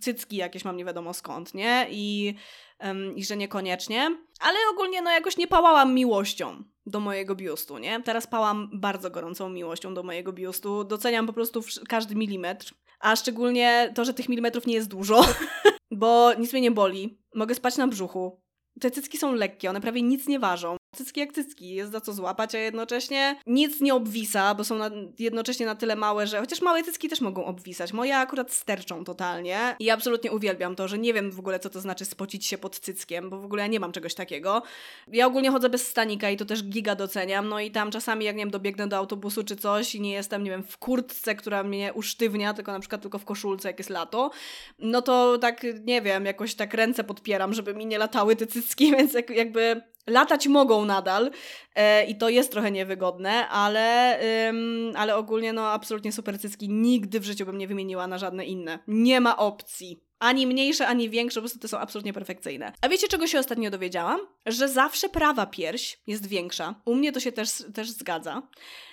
[0.00, 1.86] cycki jakieś mam nie wiadomo skąd, nie?
[1.90, 2.34] I
[2.82, 4.16] um, i że niekoniecznie.
[4.40, 8.02] Ale ogólnie no jakoś nie pałałam miłością do mojego biustu, nie?
[8.02, 10.84] Teraz pałam bardzo gorącą miłością do mojego biustu.
[10.84, 12.74] Doceniam po prostu każdy milimetr.
[13.00, 15.24] A szczególnie to, że tych milimetrów nie jest dużo,
[15.90, 17.18] bo nic mnie nie boli.
[17.34, 18.40] Mogę spać na brzuchu.
[18.80, 22.12] Te cycki są lekkie, one prawie nic nie ważą cycki jak cycki, jest za co
[22.12, 26.62] złapać, a jednocześnie nic nie obwisa, bo są na, jednocześnie na tyle małe, że chociaż
[26.62, 27.92] małe cycki też mogą obwisać.
[27.92, 31.80] Moje akurat sterczą totalnie i absolutnie uwielbiam to, że nie wiem w ogóle co to
[31.80, 34.62] znaczy spocić się pod cyckiem, bo w ogóle ja nie mam czegoś takiego.
[35.08, 38.36] Ja ogólnie chodzę bez stanika i to też giga doceniam, no i tam czasami jak
[38.36, 41.62] nie wiem, dobiegnę do autobusu czy coś i nie jestem, nie wiem, w kurtce, która
[41.62, 44.30] mnie usztywnia, tylko na przykład tylko w koszulce, jak jest lato,
[44.78, 48.90] no to tak, nie wiem, jakoś tak ręce podpieram, żeby mi nie latały te cycki,
[48.96, 51.30] więc jakby latać mogą nadal
[51.74, 57.20] e, i to jest trochę niewygodne, ale, ym, ale ogólnie no absolutnie super cycki nigdy
[57.20, 58.78] w życiu bym nie wymieniła na żadne inne.
[58.86, 60.04] Nie ma opcji.
[60.18, 62.72] Ani mniejsze, ani większe, po prostu te są absolutnie perfekcyjne.
[62.80, 64.20] A wiecie, czego się ostatnio dowiedziałam?
[64.46, 66.74] Że zawsze prawa pierś jest większa.
[66.84, 68.42] U mnie to się też, też zgadza.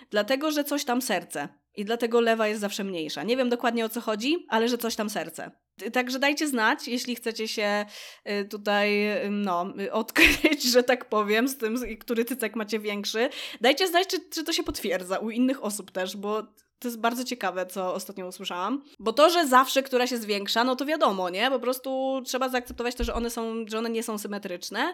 [0.09, 1.47] Dlatego, że coś tam serce.
[1.75, 3.23] I dlatego lewa jest zawsze mniejsza.
[3.23, 5.51] Nie wiem dokładnie o co chodzi, ale że coś tam serce.
[5.93, 7.85] Także dajcie znać, jeśli chcecie się
[8.29, 13.29] y, tutaj y, no, odkryć, że tak powiem, z tym, który cycek macie większy.
[13.61, 16.43] Dajcie znać, czy, czy to się potwierdza u innych osób też, bo
[16.79, 18.83] to jest bardzo ciekawe, co ostatnio usłyszałam.
[18.99, 21.49] Bo to, że zawsze która się zwiększa, no to wiadomo, nie?
[21.49, 24.93] Po prostu trzeba zaakceptować to, że one, są, że one nie są symetryczne.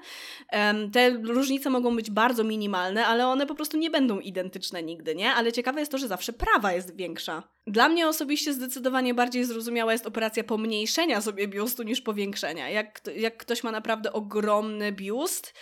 [0.94, 5.34] Te różnice mogą być bardzo minimalne, ale one po prostu nie będą identyczne nigdy, nie?
[5.34, 7.44] Ale ciekawe jest to, że zawsze prawa jest większa.
[7.68, 12.70] Dla mnie osobiście zdecydowanie bardziej zrozumiała jest operacja pomniejszenia sobie biustu niż powiększenia.
[12.70, 15.54] Jak, jak ktoś ma naprawdę ogromny biust,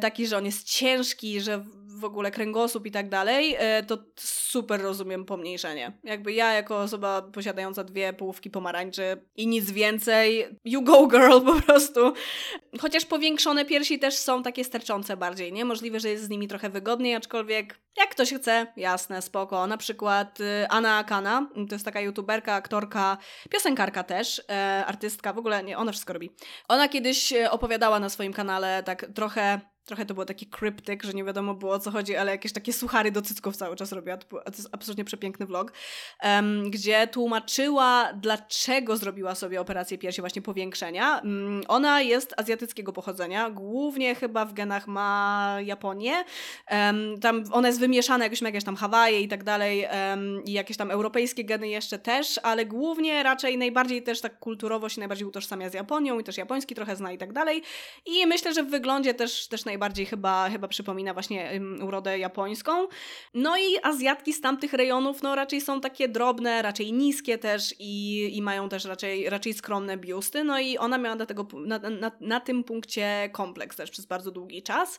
[0.00, 1.64] taki, że on jest ciężki, że
[1.96, 5.92] w ogóle kręgosłup i tak dalej, e, to super rozumiem pomniejszenie.
[6.04, 11.62] Jakby ja jako osoba posiadająca dwie połówki pomarańczy i nic więcej, you go girl po
[11.62, 12.12] prostu.
[12.80, 15.64] Chociaż powiększone piersi też są takie sterczące bardziej, nie?
[15.64, 19.66] Możliwe, że jest z nimi trochę wygodniej, aczkolwiek jak ktoś chce, jasne, spoko.
[19.66, 23.18] Na przykład y, Anna Akana, to jest taka youtuberka, aktorka,
[23.50, 26.30] piosenkarka też, e, artystka, w ogóle nie, ona wszystko robi.
[26.68, 31.12] Ona kiedyś e, opowiadała na swoim kanale tak trochę Trochę to był taki kryptyk, że
[31.12, 34.16] nie wiadomo było o co chodzi, ale jakieś takie suchary do cycków cały czas robiła.
[34.16, 35.72] To, to jest absolutnie przepiękny vlog,
[36.22, 41.20] um, gdzie tłumaczyła, dlaczego zrobiła sobie operację piersi właśnie powiększenia.
[41.24, 46.24] Um, ona jest azjatyckiego pochodzenia, głównie chyba w genach ma Japonię.
[46.70, 49.86] Um, tam ona jest wymieszana jakoś jakieś tam Hawaje i tak dalej
[50.44, 55.00] i jakieś tam europejskie geny jeszcze też, ale głównie raczej najbardziej też tak kulturowo się
[55.00, 57.62] najbardziej utożsamia z Japonią i też japoński trochę zna i tak dalej.
[58.06, 62.88] I myślę, że w wyglądzie też, też naj najbardziej chyba, chyba przypomina właśnie urodę japońską.
[63.34, 68.30] No i Azjatki z tamtych rejonów no raczej są takie drobne, raczej niskie też i,
[68.36, 70.44] i mają też raczej, raczej skromne biusty.
[70.44, 74.30] No i ona miała na, tego, na, na, na tym punkcie kompleks też przez bardzo
[74.30, 74.98] długi czas.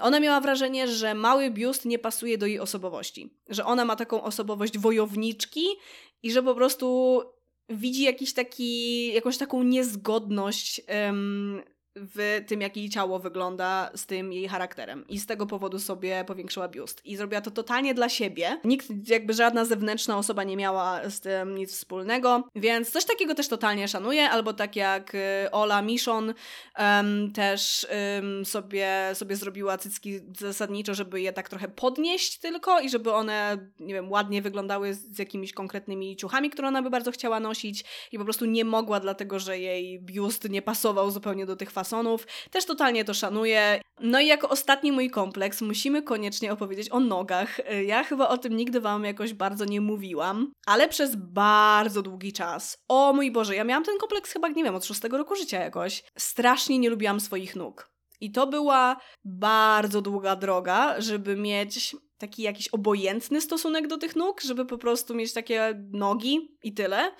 [0.00, 3.34] Ona miała wrażenie, że mały biust nie pasuje do jej osobowości.
[3.48, 5.64] Że ona ma taką osobowość wojowniczki
[6.22, 7.20] i że po prostu
[7.68, 11.62] widzi jakiś taki, jakąś taką niezgodność um,
[11.96, 15.04] w tym, jak jej ciało wygląda z tym jej charakterem.
[15.08, 17.06] I z tego powodu sobie powiększyła biust.
[17.06, 18.60] I zrobiła to totalnie dla siebie.
[18.64, 23.48] Nikt, jakby żadna zewnętrzna osoba nie miała z tym nic wspólnego, więc coś takiego też
[23.48, 24.30] totalnie szanuję.
[24.30, 26.34] Albo tak jak y, Ola Miszon
[26.78, 32.90] um, też um, sobie, sobie zrobiła cycki zasadniczo, żeby je tak trochę podnieść tylko i
[32.90, 37.40] żeby one, nie wiem, ładnie wyglądały z jakimiś konkretnymi ciuchami, które ona by bardzo chciała
[37.40, 41.72] nosić i po prostu nie mogła, dlatego że jej biust nie pasował zupełnie do tych
[41.80, 42.26] fasonów.
[42.50, 43.80] Też totalnie to szanuję.
[44.00, 47.60] No i jako ostatni mój kompleks musimy koniecznie opowiedzieć o nogach.
[47.86, 52.78] Ja chyba o tym nigdy wam jakoś bardzo nie mówiłam, ale przez bardzo długi czas.
[52.88, 56.02] O mój Boże, ja miałam ten kompleks chyba, nie wiem, od szóstego roku życia jakoś.
[56.18, 57.90] Strasznie nie lubiłam swoich nóg.
[58.20, 64.40] I to była bardzo długa droga, żeby mieć taki jakiś obojętny stosunek do tych nóg,
[64.40, 67.12] żeby po prostu mieć takie nogi i tyle.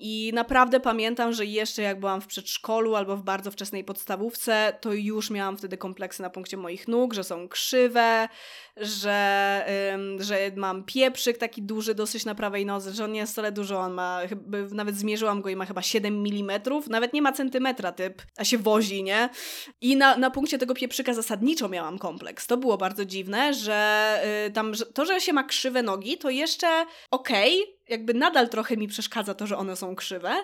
[0.00, 4.92] I naprawdę pamiętam, że jeszcze jak byłam w przedszkolu albo w bardzo wczesnej podstawówce, to
[4.92, 8.28] już miałam wtedy kompleksy na punkcie moich nóg, że są krzywe,
[8.76, 13.32] że, ym, że mam pieprzyk taki duży dosyć na prawej nodze, że on nie jest
[13.32, 14.20] wcale dużo, on ma,
[14.70, 18.58] nawet zmierzyłam go i ma chyba 7 mm, nawet nie ma centymetra typ, a się
[18.58, 19.28] wozi, nie?
[19.80, 22.46] I na, na punkcie tego pieprzyka zasadniczo miałam kompleks.
[22.46, 26.30] To było bardzo dziwne, że y, tam, że, to, że się ma krzywe nogi, to
[26.30, 30.34] jeszcze okej, okay, jakby nadal trochę mi przeszkadza to, że one są krzywe.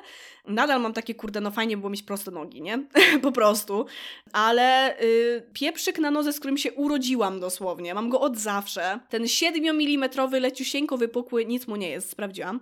[0.46, 2.86] Nadal mam takie, kurde, no fajnie było mieć proste nogi, nie?
[3.22, 3.86] po prostu.
[4.32, 9.00] Ale y, pieprzyk na nodze, z którym się urodziłam dosłownie, mam go od zawsze.
[9.08, 12.60] Ten 7 mm leciusieńko wypukły, nic mu nie jest, sprawdziłam.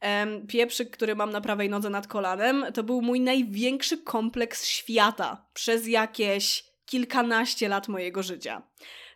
[0.00, 5.46] Ehm, pieprzyk, który mam na prawej nodze nad kolanem, to był mój największy kompleks świata
[5.54, 8.62] przez jakieś kilkanaście lat mojego życia.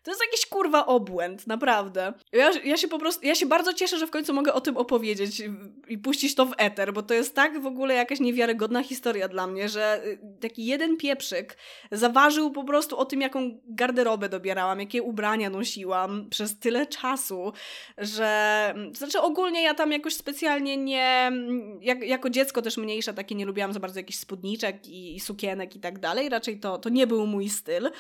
[0.07, 2.13] To jest jakiś kurwa obłęd, naprawdę.
[2.33, 4.77] Ja, ja się po prostu, ja się bardzo cieszę, że w końcu mogę o tym
[4.77, 5.43] opowiedzieć
[5.89, 9.47] i puścić to w eter, bo to jest tak w ogóle jakaś niewiarygodna historia dla
[9.47, 11.57] mnie, że y, taki jeden pieprzyk
[11.93, 17.53] zaważył po prostu o tym, jaką garderobę dobierałam, jakie ubrania nosiłam przez tyle czasu,
[17.99, 21.33] że znaczy ogólnie ja tam jakoś specjalnie nie,
[21.81, 25.77] jak, jako dziecko też mniejsze takie nie lubiłam za bardzo jakichś spódniczek i, i sukienek
[25.77, 27.91] i tak dalej, raczej to, to nie był mój styl,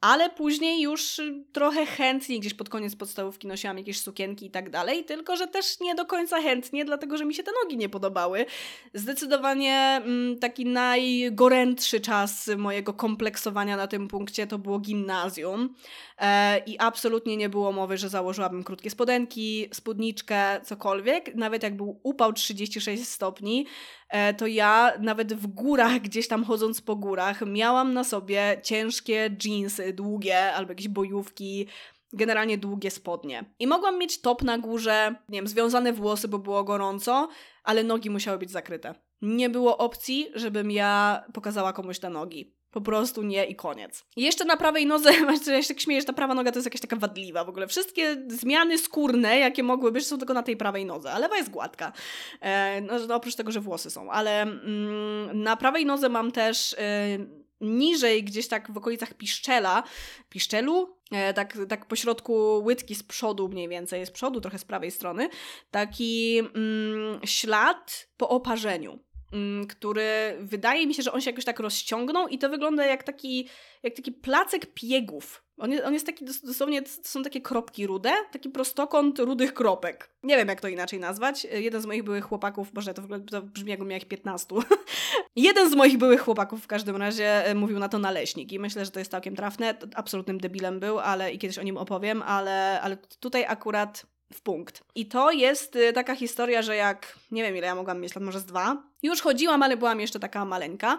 [0.00, 1.20] ale później już
[1.52, 5.80] trochę chętnie gdzieś pod koniec podstawówki nosiłam jakieś sukienki i tak dalej, tylko że też
[5.80, 8.46] nie do końca chętnie, dlatego że mi się te nogi nie podobały.
[8.94, 15.74] Zdecydowanie mm, taki najgorętszy czas mojego kompleksowania na tym punkcie to było gimnazjum
[16.18, 21.34] e, i absolutnie nie było mowy, że założyłabym krótkie spodenki, spódniczkę, cokolwiek.
[21.34, 23.66] Nawet jak był upał 36 stopni,
[24.36, 29.92] to ja nawet w górach, gdzieś tam chodząc po górach, miałam na sobie ciężkie jeansy,
[29.92, 31.66] długie albo jakieś bojówki,
[32.12, 33.44] generalnie długie spodnie.
[33.58, 37.28] I mogłam mieć top na górze, nie wiem, związane włosy, bo było gorąco,
[37.64, 38.94] ale nogi musiały być zakryte.
[39.22, 42.54] Nie było opcji, żebym ja pokazała komuś te nogi.
[42.72, 44.04] Po prostu nie i koniec.
[44.16, 45.12] I jeszcze na prawej nodze,
[45.46, 47.66] ja się tak śmieję, że ta prawa noga to jest jakaś taka wadliwa w ogóle.
[47.66, 51.50] Wszystkie zmiany skórne, jakie mogły być, są tylko na tej prawej nodze, a lewa jest
[51.50, 51.92] gładka.
[52.40, 54.10] E, no, oprócz tego, że włosy są.
[54.10, 56.72] Ale mm, na prawej nodze mam też...
[56.72, 59.82] Y, niżej, gdzieś tak w okolicach piszczela,
[60.28, 64.64] piszczelu, e, tak, tak po środku łydki z przodu mniej więcej, z przodu, trochę z
[64.64, 65.28] prawej strony,
[65.70, 68.98] taki mm, ślad po oparzeniu.
[69.32, 73.02] Mm, który wydaje mi się, że on się jakoś tak rozciągnął i to wygląda jak
[73.02, 73.48] taki,
[73.82, 75.44] jak taki placek piegów.
[75.58, 80.10] On jest, on jest taki dosłownie, to są takie kropki rude, taki prostokąt rudych kropek.
[80.22, 81.44] Nie wiem, jak to inaczej nazwać.
[81.44, 84.54] Jeden z moich byłych chłopaków, boże, to, to brzmi jakbym miał ich 15.
[85.36, 88.84] Jeden z moich byłych chłopaków w każdym razie e, mówił na to naleśnik i myślę,
[88.84, 89.74] że to jest całkiem trafne.
[89.94, 94.84] Absolutnym debilem był, ale i kiedyś o nim opowiem, ale, ale tutaj akurat w punkt.
[94.94, 98.24] I to jest y, taka historia, że jak, nie wiem ile ja mogłam mieć lat,
[98.24, 100.98] może z dwa, już chodziłam, ale byłam jeszcze taka maleńka,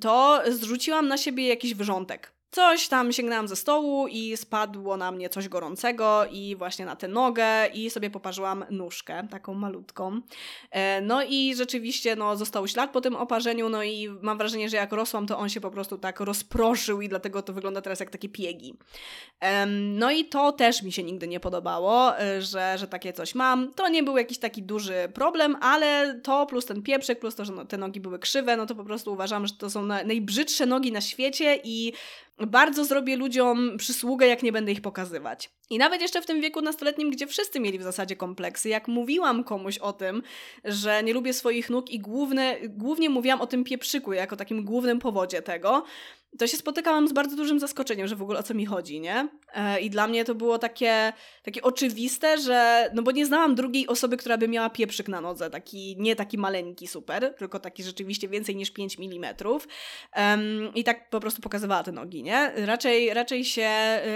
[0.00, 2.32] to zrzuciłam na siebie jakiś wyrzątek.
[2.54, 7.08] Coś tam sięgnęłam ze stołu i spadło na mnie coś gorącego i właśnie na tę
[7.08, 10.20] nogę i sobie poparzyłam nóżkę, taką malutką.
[10.70, 14.76] E, no i rzeczywiście no, został ślad po tym oparzeniu, no i mam wrażenie, że
[14.76, 18.10] jak rosłam, to on się po prostu tak rozproszył i dlatego to wygląda teraz jak
[18.10, 18.74] takie piegi.
[19.76, 23.74] No i to też mi się nigdy nie podobało, e, że, że takie coś mam.
[23.74, 27.52] To nie był jakiś taki duży problem, ale to plus ten pieprzyk, plus to, że
[27.52, 30.92] no, te nogi były krzywe, no to po prostu uważam, że to są najbrzydsze nogi
[30.92, 31.92] na świecie i
[32.46, 35.50] bardzo zrobię ludziom przysługę, jak nie będę ich pokazywać.
[35.70, 39.44] I nawet jeszcze w tym wieku nastoletnim, gdzie wszyscy mieli w zasadzie kompleksy, jak mówiłam
[39.44, 40.22] komuś o tym,
[40.64, 44.98] że nie lubię swoich nóg i główne, głównie mówiłam o tym pieprzyku jako takim głównym
[44.98, 45.84] powodzie tego,
[46.38, 49.28] to się spotykałam z bardzo dużym zaskoczeniem, że w ogóle o co mi chodzi, nie?
[49.54, 53.86] E, I dla mnie to było takie, takie oczywiste, że, no bo nie znałam drugiej
[53.86, 58.28] osoby, która by miała pieprzyk na nodze, taki, nie taki maleńki super, tylko taki rzeczywiście
[58.28, 59.34] więcej niż 5 mm.
[60.16, 62.52] Um, I tak po prostu pokazywała te nogi, nie?
[62.56, 63.70] Raczej, raczej się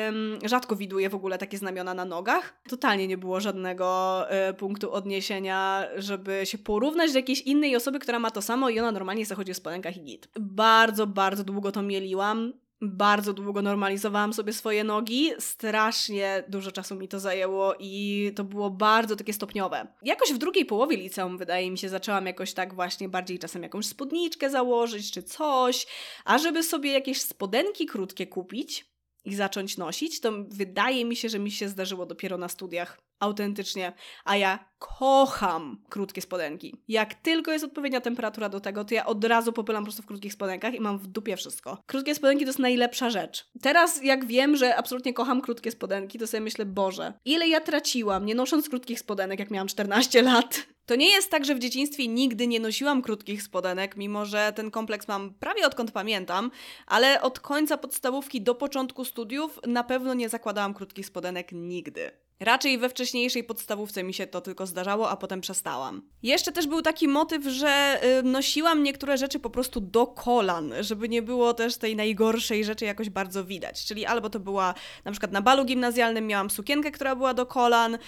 [0.07, 2.57] um, rzadko widuje w ogóle takie znamiona na nogach.
[2.69, 8.19] Totalnie nie było żadnego y, punktu odniesienia, żeby się porównać do jakiejś innej osoby, która
[8.19, 10.29] ma to samo i ona normalnie zachodzi w spodenkach i git.
[10.41, 17.09] Bardzo, bardzo długo to mieliłam bardzo długo normalizowałam sobie swoje nogi, strasznie dużo czasu mi
[17.09, 19.87] to zajęło i to było bardzo takie stopniowe.
[20.03, 23.87] Jakoś w drugiej połowie liceum, wydaje mi się, zaczęłam jakoś tak właśnie bardziej czasem jakąś
[23.87, 25.87] spódniczkę założyć czy coś,
[26.25, 28.96] a żeby sobie jakieś spodenki krótkie kupić
[29.27, 33.93] i zacząć nosić, to wydaje mi się, że mi się zdarzyło dopiero na studiach autentycznie,
[34.25, 36.83] a ja kocham krótkie spodenki.
[36.89, 40.07] Jak tylko jest odpowiednia temperatura do tego, to ja od razu popylam po prostu w
[40.07, 41.79] krótkich spodenkach i mam w dupie wszystko.
[41.87, 43.47] Krótkie spodenki to jest najlepsza rzecz.
[43.63, 48.27] Teraz jak wiem, że absolutnie kocham krótkie spodenki, to sobie myślę, Boże, ile ja traciłam
[48.27, 50.67] nie nosząc krótkich spodenek, jak miałam 14 lat.
[50.87, 54.71] To nie jest tak, że w dzieciństwie nigdy nie nosiłam krótkich spodenek, mimo że ten
[54.71, 56.51] kompleks mam prawie odkąd pamiętam,
[56.87, 62.26] ale od końca podstawówki do początku studiów na pewno nie zakładałam krótkich spodenek nigdy.
[62.41, 66.03] Raczej we wcześniejszej podstawówce mi się to tylko zdarzało, a potem przestałam.
[66.23, 71.09] Jeszcze też był taki motyw, że y, nosiłam niektóre rzeczy po prostu do kolan, żeby
[71.09, 73.85] nie było też tej najgorszej rzeczy jakoś bardzo widać.
[73.85, 77.99] Czyli albo to była na przykład na balu gimnazjalnym miałam sukienkę, która była do kolan,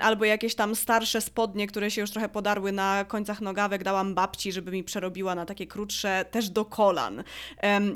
[0.00, 4.52] albo jakieś tam starsze spodnie, które się już trochę podarły na końcach nogawek, dałam babci,
[4.52, 7.24] żeby mi przerobiła na takie krótsze, też do kolan.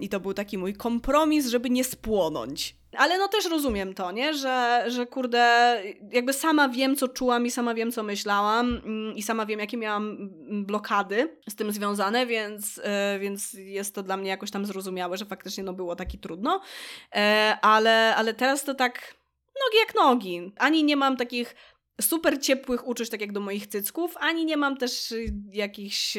[0.00, 2.79] I to był taki mój kompromis, żeby nie spłonąć.
[2.96, 4.34] Ale no też rozumiem to, nie?
[4.34, 5.76] Że, że kurde,
[6.12, 9.76] jakby sama wiem, co czułam i sama wiem, co myślałam mm, i sama wiem, jakie
[9.76, 14.66] miałam mm, blokady z tym związane, więc, e, więc jest to dla mnie jakoś tam
[14.66, 16.60] zrozumiałe, że faktycznie no było taki trudno.
[17.14, 19.14] E, ale, ale teraz to tak
[19.66, 20.52] nogi jak nogi.
[20.58, 21.54] Ani nie mam takich
[22.00, 25.14] super ciepłych uczuć, tak jak do moich cycków, ani nie mam też
[25.52, 26.16] jakichś,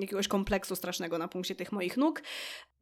[0.00, 2.22] jakiegoś kompleksu strasznego na punkcie tych moich nóg.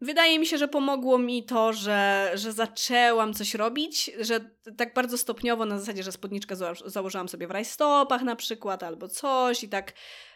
[0.00, 5.18] Wydaje mi się, że pomogło mi to, że, że zaczęłam coś robić, że tak bardzo
[5.18, 9.92] stopniowo na zasadzie, że spódniczkę założyłam sobie w rajstopach na przykład albo coś i tak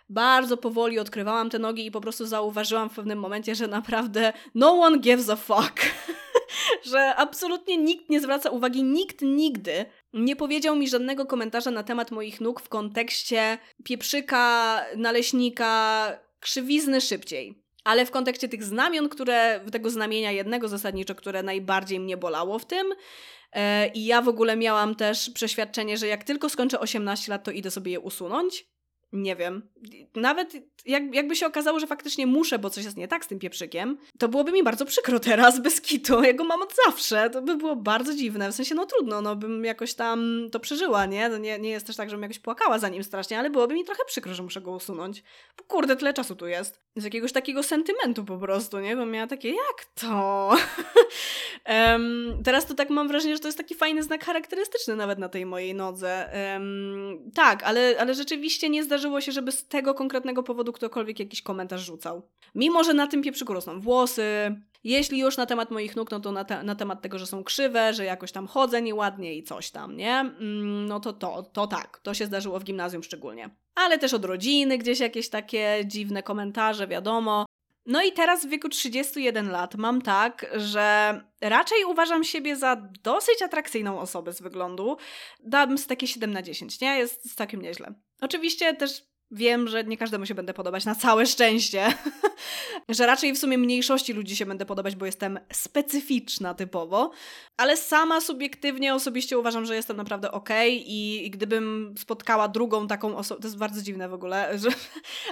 [0.09, 4.73] bardzo powoli odkrywałam te nogi i po prostu zauważyłam w pewnym momencie, że naprawdę no
[4.73, 5.81] one gives a fuck.
[6.93, 12.11] że absolutnie nikt nie zwraca uwagi, nikt nigdy nie powiedział mi żadnego komentarza na temat
[12.11, 16.07] moich nóg w kontekście pieprzyka, naleśnika,
[16.41, 17.63] krzywizny szybciej.
[17.85, 22.67] Ale w kontekście tych znamion, które, tego znamienia jednego zasadniczo, które najbardziej mnie bolało w
[22.67, 22.87] tym,
[23.53, 27.51] e, i ja w ogóle miałam też przeświadczenie, że jak tylko skończę 18 lat, to
[27.51, 28.67] idę sobie je usunąć
[29.13, 29.63] nie wiem,
[30.15, 30.53] nawet
[30.87, 33.99] jak, jakby się okazało, że faktycznie muszę, bo coś jest nie tak z tym pieprzykiem,
[34.19, 37.57] to byłoby mi bardzo przykro teraz, bez kitu, ja go mam od zawsze, to by
[37.57, 41.29] było bardzo dziwne, w sensie no trudno, no bym jakoś tam to przeżyła, nie?
[41.29, 43.85] No nie, nie jest też tak, żebym jakoś płakała za nim strasznie, ale byłoby mi
[43.85, 45.23] trochę przykro, że muszę go usunąć,
[45.59, 46.81] bo kurde, tyle czasu tu jest.
[46.97, 48.97] Z jakiegoś takiego sentymentu po prostu, nie?
[48.97, 50.51] Bo miała takie, jak to?
[51.67, 55.29] um, teraz to tak mam wrażenie, że to jest taki fajny znak charakterystyczny nawet na
[55.29, 56.31] tej mojej nodze.
[56.55, 61.19] Um, tak, ale, ale rzeczywiście nie zdarzyło zdarzyło się, żeby z tego konkretnego powodu ktokolwiek
[61.19, 62.23] jakiś komentarz rzucał.
[62.55, 64.25] Mimo, że na tym pieprzyku rosną włosy,
[64.85, 67.45] jeśli już na temat moich nóg, no to na, te, na, temat tego, że są
[67.45, 70.15] krzywe, że jakoś tam chodzę nieładnie i coś tam, nie?
[70.15, 73.51] Mm, no to to, to tak, to się zdarzyło w gimnazjum szczególnie.
[73.75, 77.47] Ale też od rodziny gdzieś jakieś takie dziwne komentarze, wiadomo.
[77.87, 83.43] No i teraz w wieku 31 lat mam tak, że raczej uważam siebie za dosyć
[83.43, 84.97] atrakcyjną osobę z wyglądu.
[85.45, 86.99] Dam z takie 7 na 10, nie?
[86.99, 87.95] Jest całkiem nieźle.
[88.21, 91.93] Oczywiście też Wiem, że nie każdemu się będę podobać, na całe szczęście.
[92.89, 97.11] że raczej w sumie mniejszości ludzi się będę podobać, bo jestem specyficzna typowo.
[97.57, 102.87] Ale sama subiektywnie, osobiście uważam, że jestem naprawdę okej okay i, i, gdybym spotkała drugą
[102.87, 104.69] taką osobę, to jest bardzo dziwne w ogóle, że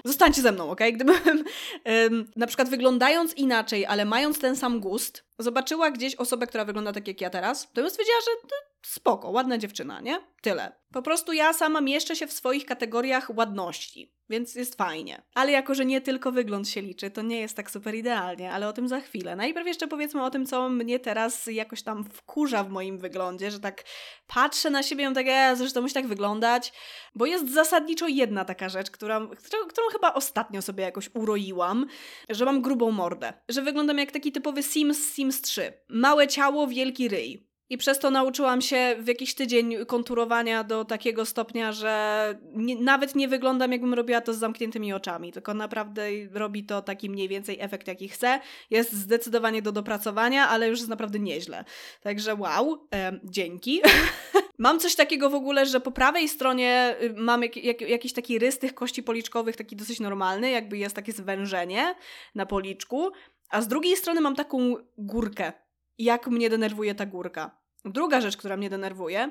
[0.04, 0.94] zostańcie ze mną, okej?
[0.94, 1.04] Okay?
[1.04, 1.44] Gdybym
[1.88, 6.92] ym, na przykład wyglądając inaczej, ale mając ten sam gust, zobaczyła gdzieś osobę, która wygląda
[6.92, 8.48] tak jak ja teraz, to bym stwierdziła, że
[8.82, 10.20] spoko, ładna dziewczyna, nie?
[10.42, 10.72] Tyle.
[10.92, 15.22] Po prostu ja sama mieszczę się w swoich kategoriach ładności, więc jest fajnie.
[15.34, 18.68] Ale jako, że nie tylko wygląd się liczy, to nie jest tak super idealnie, ale
[18.68, 19.36] o tym za chwilę.
[19.36, 23.60] Najpierw jeszcze powiedzmy o tym, co mnie teraz jakoś tam wkurza w moim wyglądzie, że
[23.60, 23.84] tak
[24.26, 26.72] patrzę na siebie i tak, ja zresztą musi tak wyglądać,
[27.14, 29.28] bo jest zasadniczo jedna taka rzecz, która,
[29.68, 31.86] którą chyba ostatnio sobie jakoś uroiłam,
[32.28, 35.72] że mam grubą mordę, że wyglądam jak taki typowy Sims Sims 3.
[35.88, 37.47] Małe ciało, wielki ryj.
[37.70, 43.14] I przez to nauczyłam się w jakiś tydzień konturowania do takiego stopnia, że nie, nawet
[43.14, 46.02] nie wyglądam, jakbym robiła to z zamkniętymi oczami, tylko naprawdę
[46.32, 48.40] robi to taki mniej więcej efekt, jaki chcę.
[48.70, 51.64] Jest zdecydowanie do dopracowania, ale już jest naprawdę nieźle.
[52.02, 53.80] Także wow, e, dzięki.
[54.58, 58.38] Mam coś takiego w ogóle, że po prawej stronie y, mam jak, jak, jakiś taki
[58.38, 61.94] rys tych kości policzkowych, taki dosyć normalny, jakby jest takie zwężenie
[62.34, 63.10] na policzku,
[63.50, 65.52] a z drugiej strony mam taką górkę.
[65.98, 67.57] Jak mnie denerwuje ta górka.
[67.84, 69.30] Druga rzecz, która mnie denerwuje,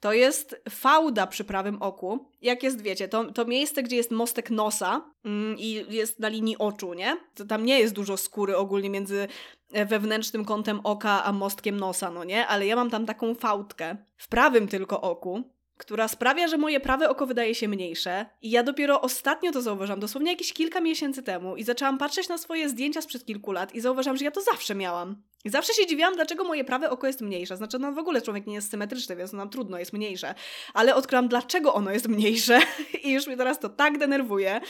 [0.00, 2.26] to jest fałda przy prawym oku.
[2.42, 6.58] Jak jest, wiecie, to, to miejsce, gdzie jest mostek nosa mm, i jest na linii
[6.58, 7.16] oczu, nie?
[7.34, 9.28] To tam nie jest dużo skóry ogólnie między
[9.72, 12.46] e, wewnętrznym kątem oka a mostkiem nosa, no nie?
[12.46, 15.42] Ale ja mam tam taką fałdkę w prawym tylko oku,
[15.82, 18.26] która sprawia, że moje prawe oko wydaje się mniejsze.
[18.42, 22.38] I ja dopiero ostatnio to zauważam, dosłownie jakieś kilka miesięcy temu, i zaczęłam patrzeć na
[22.38, 25.22] swoje zdjęcia sprzed kilku lat i zauważam, że ja to zawsze miałam.
[25.44, 27.56] I zawsze się dziwiłam, dlaczego moje prawe oko jest mniejsze.
[27.56, 30.34] Znaczy, no w ogóle człowiek nie jest symetryczny, więc nam trudno jest mniejsze.
[30.74, 32.60] Ale odkryłam, dlaczego ono jest mniejsze
[33.04, 34.60] i już mnie teraz to tak denerwuje.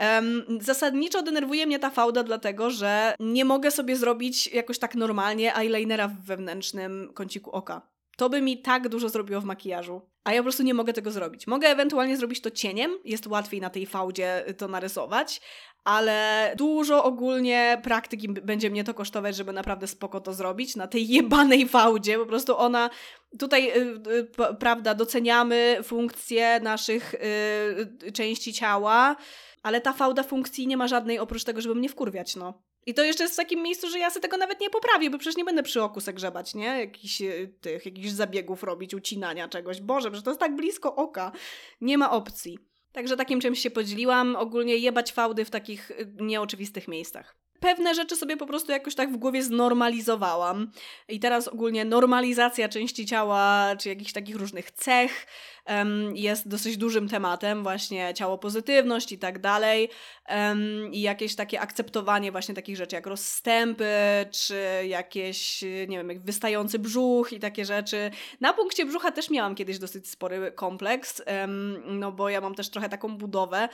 [0.00, 5.56] Um, zasadniczo denerwuje mnie ta fałda, dlatego że nie mogę sobie zrobić jakoś tak normalnie
[5.56, 7.95] eyelinera w wewnętrznym kąciku oka.
[8.16, 10.00] To by mi tak dużo zrobiło w makijażu.
[10.24, 11.46] A ja po prostu nie mogę tego zrobić.
[11.46, 15.40] Mogę ewentualnie zrobić to cieniem, jest łatwiej na tej fałdzie to narysować,
[15.84, 21.08] ale dużo ogólnie praktyki będzie mnie to kosztować, żeby naprawdę spoko to zrobić na tej
[21.08, 22.18] jebanej fałdzie.
[22.18, 22.90] Po prostu ona
[23.38, 29.16] tutaj, y, y, prawda, doceniamy funkcje naszych y, części ciała,
[29.62, 32.62] ale ta fałda funkcji nie ma żadnej oprócz tego, żeby mnie wkurwiać, no.
[32.86, 35.18] I to jeszcze jest w takim miejscu, że ja sobie tego nawet nie poprawię, bo
[35.18, 36.66] przecież nie będę przy oku se grzebać, nie?
[36.66, 37.22] Jakichś
[37.60, 39.80] tych, jakichś zabiegów robić, ucinania czegoś.
[39.80, 41.32] Boże, że to jest tak blisko oka.
[41.80, 42.58] Nie ma opcji.
[42.92, 44.36] Także takim czymś się podzieliłam.
[44.36, 49.12] Ogólnie jebać fałdy w takich y, nieoczywistych miejscach pewne rzeczy sobie po prostu jakoś tak
[49.12, 50.70] w głowie znormalizowałam.
[51.08, 55.26] I teraz ogólnie normalizacja części ciała, czy jakichś takich różnych cech
[55.68, 59.88] um, jest dosyć dużym tematem, właśnie ciało pozytywność i tak dalej.
[60.28, 63.86] Um, I jakieś takie akceptowanie właśnie takich rzeczy jak rozstępy,
[64.30, 68.10] czy jakieś, nie wiem, jak wystający brzuch i takie rzeczy.
[68.40, 72.70] Na punkcie brzucha też miałam kiedyś dosyć spory kompleks, um, no bo ja mam też
[72.70, 73.68] trochę taką budowę,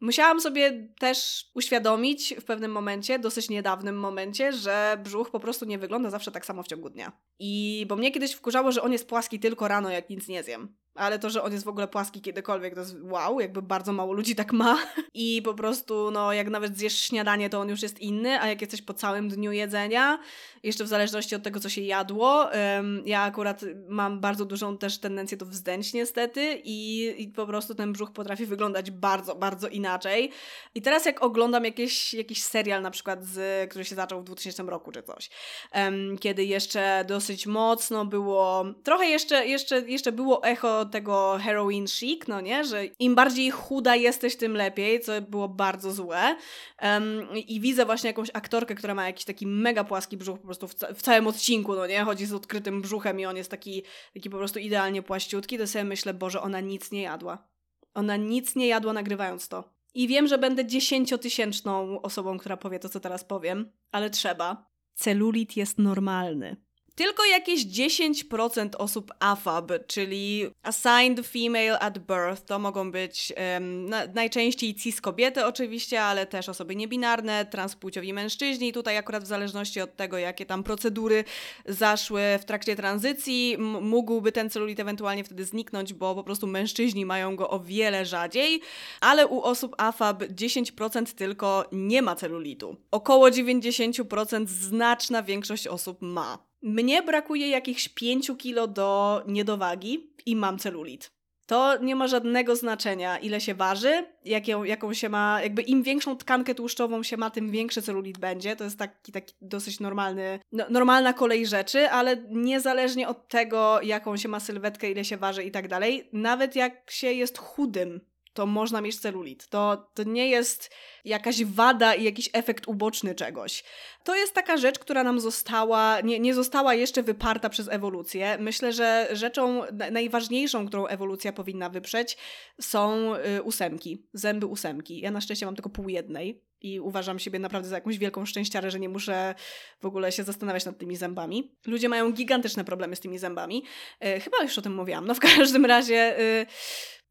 [0.00, 5.78] Musiałam sobie też uświadomić w pewnym momencie, dosyć niedawnym momencie, że brzuch po prostu nie
[5.78, 7.12] wygląda zawsze tak samo w ciągu dnia.
[7.38, 10.76] I bo mnie kiedyś wkurzało, że on jest płaski tylko rano, jak nic nie zjem
[10.96, 14.12] ale to, że on jest w ogóle płaski kiedykolwiek, to jest wow, jakby bardzo mało
[14.12, 14.78] ludzi tak ma.
[15.14, 18.60] I po prostu, no, jak nawet zjesz śniadanie, to on już jest inny, a jak
[18.60, 20.18] jesteś po całym dniu jedzenia,
[20.62, 24.98] jeszcze w zależności od tego, co się jadło, um, ja akurat mam bardzo dużą też
[24.98, 30.30] tendencję do wzdęć niestety i, i po prostu ten brzuch potrafi wyglądać bardzo, bardzo inaczej.
[30.74, 34.62] I teraz jak oglądam jakieś, jakiś serial na przykład, z, który się zaczął w 2000
[34.62, 35.30] roku czy coś,
[35.74, 42.26] um, kiedy jeszcze dosyć mocno było, trochę jeszcze, jeszcze, jeszcze było echo tego heroin chic,
[42.28, 46.36] no nie, że im bardziej chuda jesteś, tym lepiej, co było bardzo złe.
[46.82, 50.68] Um, I widzę właśnie jakąś aktorkę, która ma jakiś taki mega płaski brzuch po prostu
[50.68, 53.82] w, ca w, całym odcinku, no nie, chodzi z odkrytym brzuchem i on jest taki,
[54.14, 57.48] taki po prostu idealnie płaściutki, to sobie myślę, Boże, ona nic nie jadła.
[57.94, 59.76] Ona nic nie jadła nagrywając to.
[59.94, 64.70] I wiem, że będę dziesięciotysięczną osobą, która powie to, co teraz powiem, ale trzeba.
[64.94, 66.65] Celulit jest normalny.
[66.96, 74.06] Tylko jakieś 10% osób AFAB, czyli Assigned Female at Birth, to mogą być um, na,
[74.06, 78.72] najczęściej cis kobiety oczywiście, ale też osoby niebinarne, transpłciowi mężczyźni.
[78.72, 81.24] Tutaj akurat w zależności od tego, jakie tam procedury
[81.66, 87.36] zaszły w trakcie tranzycji, mógłby ten celulit ewentualnie wtedy zniknąć, bo po prostu mężczyźni mają
[87.36, 88.60] go o wiele rzadziej,
[89.00, 92.76] ale u osób AFAB 10% tylko nie ma celulitu.
[92.90, 96.45] Około 90% znaczna większość osób ma.
[96.66, 101.10] Mnie brakuje jakichś 5 kilo do niedowagi i mam celulit.
[101.46, 106.16] To nie ma żadnego znaczenia, ile się waży, jaką, jaką się ma, jakby im większą
[106.16, 108.56] tkankę tłuszczową się ma, tym większy celulit będzie.
[108.56, 114.16] To jest taki, taki dosyć normalny, no, normalna kolej rzeczy, ale niezależnie od tego, jaką
[114.16, 118.00] się ma sylwetkę, ile się waży i tak dalej, nawet jak się jest chudym,
[118.36, 119.48] to można mieć celulit.
[119.48, 120.70] To, to nie jest
[121.04, 123.64] jakaś wada i jakiś efekt uboczny czegoś.
[124.04, 128.36] To jest taka rzecz, która nam została, nie, nie została jeszcze wyparta przez ewolucję.
[128.40, 132.16] Myślę, że rzeczą najważniejszą, którą ewolucja powinna wyprzeć,
[132.60, 135.00] są y, ósemki, zęby ósemki.
[135.00, 138.70] Ja na szczęście mam tylko pół jednej i uważam siebie naprawdę za jakąś wielką szczęściarę,
[138.70, 139.34] że nie muszę
[139.80, 141.56] w ogóle się zastanawiać nad tymi zębami.
[141.66, 143.64] Ludzie mają gigantyczne problemy z tymi zębami.
[144.04, 145.06] Y, chyba już o tym mówiłam.
[145.06, 146.20] No w każdym razie...
[146.20, 146.46] Y,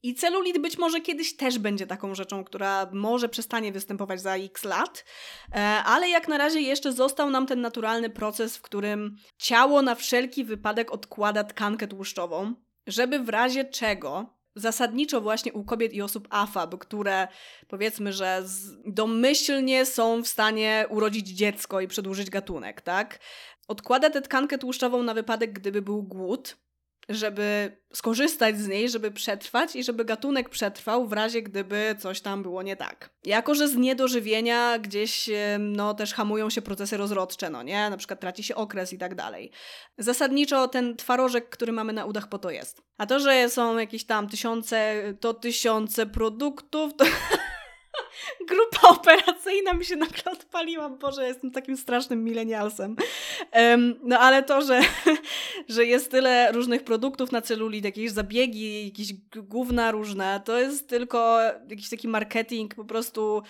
[0.05, 4.63] I celulit być może kiedyś też będzie taką rzeczą, która może przestanie występować za x
[4.63, 5.05] lat,
[5.51, 9.95] e, ale jak na razie jeszcze został nam ten naturalny proces, w którym ciało na
[9.95, 12.55] wszelki wypadek odkłada tkankę tłuszczową,
[12.87, 17.27] żeby w razie czego zasadniczo właśnie u kobiet i osób AFAB, które
[17.67, 18.43] powiedzmy, że
[18.85, 23.19] domyślnie są w stanie urodzić dziecko i przedłużyć gatunek, tak?
[23.67, 26.64] Odkłada tę tkankę tłuszczową na wypadek, gdyby był głód,
[27.09, 32.43] żeby skorzystać z niej, żeby przetrwać i żeby gatunek przetrwał w razie gdyby coś tam
[32.43, 33.09] było nie tak.
[33.25, 35.29] Jako, że z niedożywienia gdzieś
[35.59, 37.89] no też hamują się procesy rozrodcze, no nie?
[37.89, 39.51] Na przykład traci się okres i tak dalej.
[39.97, 42.81] Zasadniczo ten twarożek, który mamy na udach po to jest.
[42.97, 47.05] A to, że są jakieś tam tysiące, to tysiące produktów, to...
[48.47, 50.89] grupa operacyjna mi się nagle odpaliła.
[50.89, 52.95] Boże, jestem takim strasznym milenialsem.
[53.53, 54.81] Um, no ale to, że,
[55.69, 61.39] że jest tyle różnych produktów na celulit, jakieś zabiegi, jakieś gówna różne, to jest tylko
[61.69, 63.43] jakiś taki marketing, po prostu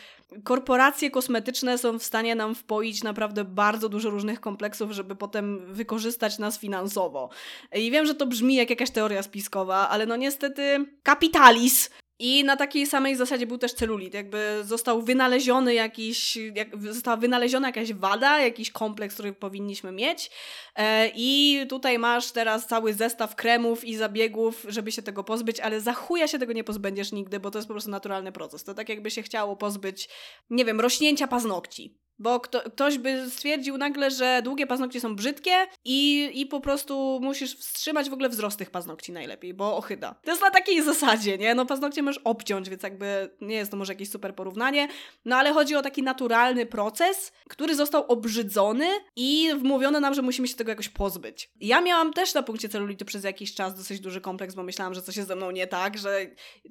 [0.44, 6.40] korporacje kosmetyczne są w stanie nam wpoić naprawdę bardzo dużo różnych kompleksów, żeby potem wykorzystać
[6.40, 7.30] nas finansowo.
[7.76, 11.90] I wiem, że to brzmi jak jakaś teoria spiskowa, ale no niestety kapitalizm
[12.20, 14.14] i na takiej samej zasadzie był też celulit.
[14.14, 20.32] Jakby został wynaleziony jakiś, jak, została wynaleziona jakaś wada, jakiś kompleks, który powinniśmy mieć.
[20.76, 25.82] E, I tutaj masz teraz cały zestaw kremów i zabiegów, żeby się tego pozbyć, ale
[25.82, 28.64] za chuja się tego nie pozbędziesz nigdy, bo to jest po prostu naturalny proces.
[28.64, 30.10] To tak jakby się chciało pozbyć,
[30.50, 32.05] nie wiem, rośnięcia paznokci.
[32.20, 35.52] Bo kto, ktoś by stwierdził nagle, że długie paznokcie są brzydkie
[35.86, 40.16] i, i po prostu musisz wstrzymać w ogóle wzrost tych paznokci najlepiej, bo ochyda.
[40.24, 41.56] To jest na takiej zasadzie, nie?
[41.56, 44.88] No paznokcie możesz obciąć, więc jakby nie jest to może jakieś super porównanie,
[45.26, 50.48] no ale chodzi o taki naturalny proces, który został obrzydzony i wmówiono nam, że musimy
[50.48, 51.50] się tego jakoś pozbyć.
[51.62, 55.02] Ja miałam też na punkcie celulitu przez jakiś czas dosyć duży kompleks, bo myślałam, że
[55.02, 56.20] coś jest ze mną nie tak, że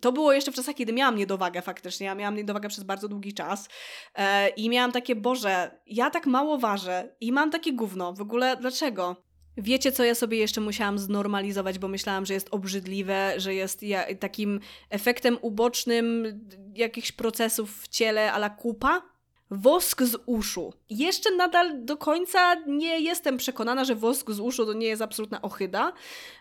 [0.00, 2.06] to było jeszcze w czasach, kiedy miałam niedowagę faktycznie.
[2.06, 3.68] Ja miałam niedowagę przez bardzo długi czas
[4.14, 8.12] e, i miałam takie, Boże, ja tak mało ważę i mam takie gówno.
[8.12, 9.16] W ogóle dlaczego?
[9.56, 14.14] Wiecie, co ja sobie jeszcze musiałam znormalizować, bo myślałam, że jest obrzydliwe, że jest ja,
[14.14, 14.60] takim
[14.90, 16.40] efektem ubocznym
[16.74, 19.02] jakichś procesów w ciele ala kupa?
[19.50, 20.72] Wosk z uszu.
[20.90, 25.42] Jeszcze nadal do końca nie jestem przekonana, że wosk z uszu to nie jest absolutna
[25.42, 25.92] ochyda,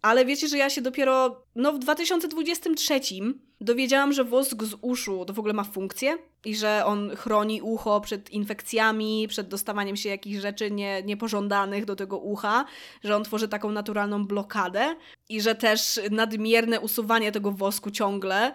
[0.01, 2.99] ale wiecie, że ja się dopiero no, w 2023
[3.61, 8.01] dowiedziałam, że wosk z uszu to w ogóle ma funkcję i że on chroni ucho
[8.01, 12.65] przed infekcjami, przed dostawaniem się jakichś rzeczy nie, niepożądanych do tego ucha,
[13.03, 14.95] że on tworzy taką naturalną blokadę
[15.29, 18.53] i że też nadmierne usuwanie tego wosku ciągle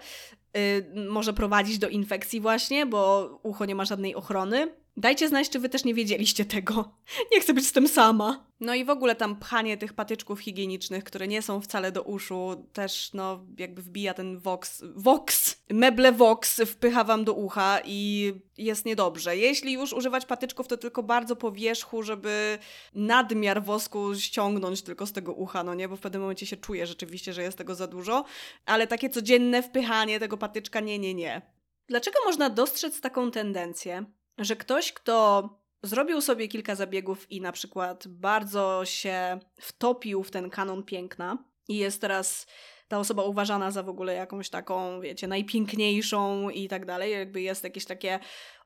[1.09, 4.75] może prowadzić do infekcji właśnie, bo ucho nie ma żadnej ochrony.
[4.97, 6.95] Dajcie znać, czy wy też nie wiedzieliście tego.
[7.33, 8.48] Nie chcę być z tym sama.
[8.61, 12.69] No i w ogóle tam pchanie tych patyczków higienicznych, które nie są wcale do uszu,
[12.73, 18.85] też no jakby wbija ten vox, vox, meble vox wpycha wam do ucha i jest
[18.85, 19.37] niedobrze.
[19.37, 22.59] Jeśli już używać patyczków, to tylko bardzo po wierzchu, żeby
[22.95, 26.87] nadmiar wosku ściągnąć tylko z tego ucha, no nie, bo w pewnym momencie się czuje
[26.87, 28.25] rzeczywiście, że jest tego za dużo,
[28.67, 31.43] ale takie codzienne wpychanie tego patyczka, nie, nie, nie.
[31.89, 34.05] Dlaczego można dostrzec taką tendencję?
[34.39, 35.49] że ktoś, kto
[35.83, 41.77] zrobił sobie kilka zabiegów i na przykład bardzo się wtopił w ten kanon piękna i
[41.77, 42.47] jest teraz
[42.89, 47.65] ta osoba uważana za w ogóle jakąś taką, wiecie, najpiękniejszą i tak dalej, jakby jest
[47.65, 48.19] jakieś takie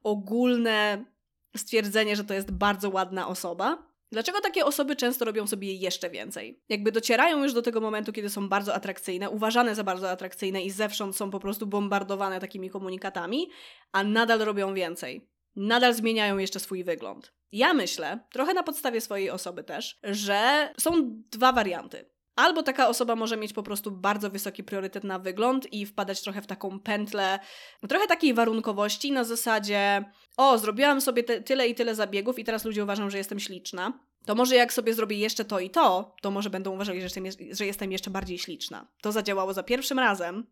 [0.02, 1.04] ogólne
[1.56, 3.92] stwierdzenie, że to jest bardzo ładna osoba.
[4.12, 6.62] Dlaczego takie osoby często robią sobie jeszcze więcej?
[6.68, 10.70] Jakby docierają już do tego momentu, kiedy są bardzo atrakcyjne, uważane za bardzo atrakcyjne i
[10.70, 13.50] zewsząd są po prostu bombardowane takimi komunikatami,
[13.92, 17.32] a nadal robią więcej nadal zmieniają jeszcze swój wygląd.
[17.52, 20.92] Ja myślę, trochę na podstawie swojej osoby też, że są
[21.30, 22.12] dwa warianty.
[22.36, 26.42] Albo taka osoba może mieć po prostu bardzo wysoki priorytet na wygląd i wpadać trochę
[26.42, 27.38] w taką pętlę,
[27.88, 30.04] trochę takiej warunkowości na zasadzie:
[30.36, 33.92] O, zrobiłam sobie te, tyle i tyle zabiegów, i teraz ludzie uważają, że jestem śliczna.
[34.26, 37.24] To może jak sobie zrobię jeszcze to i to, to może będą uważali, że jestem,
[37.50, 38.86] że jestem jeszcze bardziej śliczna.
[39.02, 40.46] To zadziałało za pierwszym razem,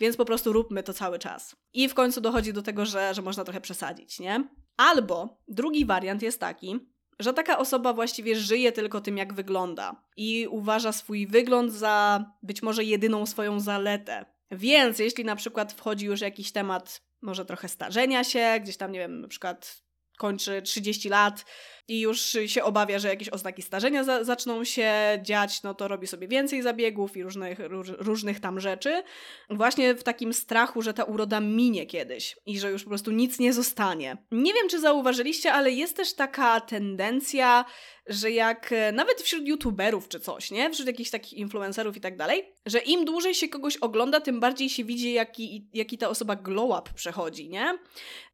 [0.00, 1.56] więc po prostu róbmy to cały czas.
[1.72, 4.48] I w końcu dochodzi do tego, że, że można trochę przesadzić, nie?
[4.76, 6.78] Albo drugi wariant jest taki,
[7.18, 12.62] że taka osoba właściwie żyje tylko tym, jak wygląda i uważa swój wygląd za być
[12.62, 14.26] może jedyną swoją zaletę.
[14.50, 18.98] Więc jeśli na przykład wchodzi już jakiś temat, może trochę starzenia się, gdzieś tam, nie
[18.98, 19.83] wiem, na przykład
[20.18, 21.44] kończy 30 lat
[21.88, 24.92] i już się obawia, że jakieś oznaki starzenia za zaczną się
[25.22, 29.02] dziać, no to robi sobie więcej zabiegów i różnych, róż różnych tam rzeczy.
[29.50, 33.38] Właśnie w takim strachu, że ta uroda minie kiedyś i że już po prostu nic
[33.38, 34.16] nie zostanie.
[34.30, 37.64] Nie wiem, czy zauważyliście, ale jest też taka tendencja,
[38.06, 40.70] że jak e, nawet wśród youtuberów czy coś, nie?
[40.70, 44.68] Wśród jakichś takich influencerów i tak dalej, że im dłużej się kogoś ogląda, tym bardziej
[44.68, 47.78] się widzi, jaki, jaki ta osoba glow up przechodzi, nie?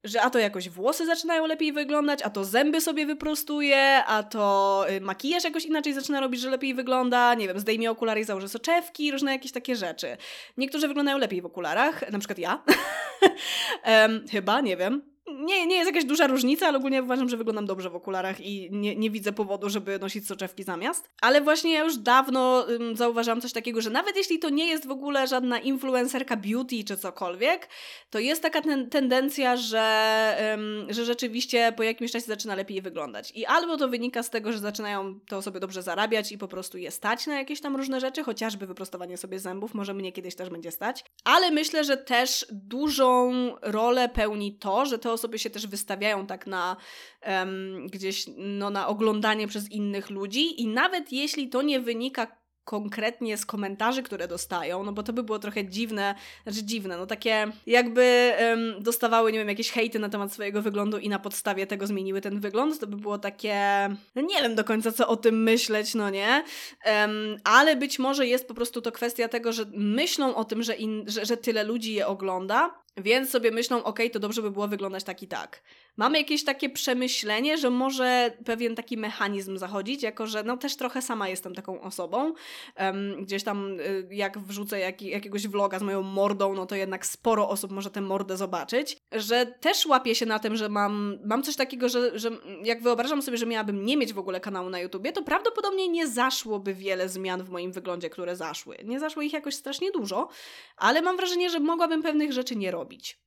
[0.05, 4.85] Że a to jakoś włosy zaczynają lepiej wyglądać, a to zęby sobie wyprostuje, a to
[4.91, 8.49] y, makijaż jakoś inaczej zaczyna robić, że lepiej wygląda, nie wiem, zdejmie okulary i założy
[8.49, 10.17] soczewki, różne jakieś takie rzeczy.
[10.57, 12.63] Niektórzy wyglądają lepiej w okularach, na przykład ja.
[13.87, 17.67] um, chyba, nie wiem nie, nie jest jakaś duża różnica, ale ogólnie uważam, że wyglądam
[17.67, 21.09] dobrze w okularach i nie, nie widzę powodu, żeby nosić soczewki zamiast.
[21.21, 24.87] Ale właśnie ja już dawno um, zauważam coś takiego, że nawet jeśli to nie jest
[24.87, 27.69] w ogóle żadna influencerka beauty czy cokolwiek,
[28.11, 30.37] to jest taka ten, tendencja, że,
[30.89, 33.33] że rzeczywiście po jakimś czasie zaczyna lepiej wyglądać.
[33.35, 36.79] I albo to wynika z tego, że zaczynają te osoby dobrze zarabiać i po prostu
[36.79, 40.51] je stać na jakieś tam różne rzeczy, chociażby wyprostowanie sobie zębów, może mnie kiedyś też
[40.51, 41.05] będzie stać.
[41.25, 46.47] Ale myślę, że też dużą rolę pełni to, że te osoby się też wystawiają tak
[46.47, 46.77] na
[47.27, 53.37] um, gdzieś no, na oglądanie przez innych ludzi i nawet jeśli to nie wynika konkretnie
[53.37, 57.53] z komentarzy, które dostają, no bo to by było trochę dziwne, znaczy dziwne, no takie
[57.67, 61.87] jakby um, dostawały, nie wiem, jakieś hejty na temat swojego wyglądu i na podstawie tego
[61.87, 63.57] zmieniły ten wygląd, to by było takie,
[64.15, 66.45] no nie wiem do końca co o tym myśleć, no nie,
[66.87, 70.77] um, ale być może jest po prostu to kwestia tego, że myślą o tym, że,
[70.77, 74.69] in, że, że tyle ludzi je ogląda, więc sobie myślą, ok, to dobrze by było
[74.69, 75.63] wyglądać tak i tak.
[75.97, 81.03] Mamy jakieś takie przemyślenie, że może pewien taki mechanizm zachodzić, jako że no też trochę
[81.03, 82.33] sama jestem taką osobą.
[82.79, 87.07] Um, gdzieś tam y, jak wrzucę jak, jakiegoś vloga z moją mordą, no to jednak
[87.07, 88.97] sporo osób może tę mordę zobaczyć.
[89.13, 92.31] Że też łapię się na tym, że mam, mam coś takiego, że, że
[92.65, 96.09] jak wyobrażam sobie, że miałabym nie mieć w ogóle kanału na YouTubie, to prawdopodobnie nie
[96.09, 98.77] zaszłoby wiele zmian w moim wyglądzie, które zaszły.
[98.85, 100.29] Nie zaszło ich jakoś strasznie dużo,
[100.77, 102.80] ale mam wrażenie, że mogłabym pewnych rzeczy nie robić.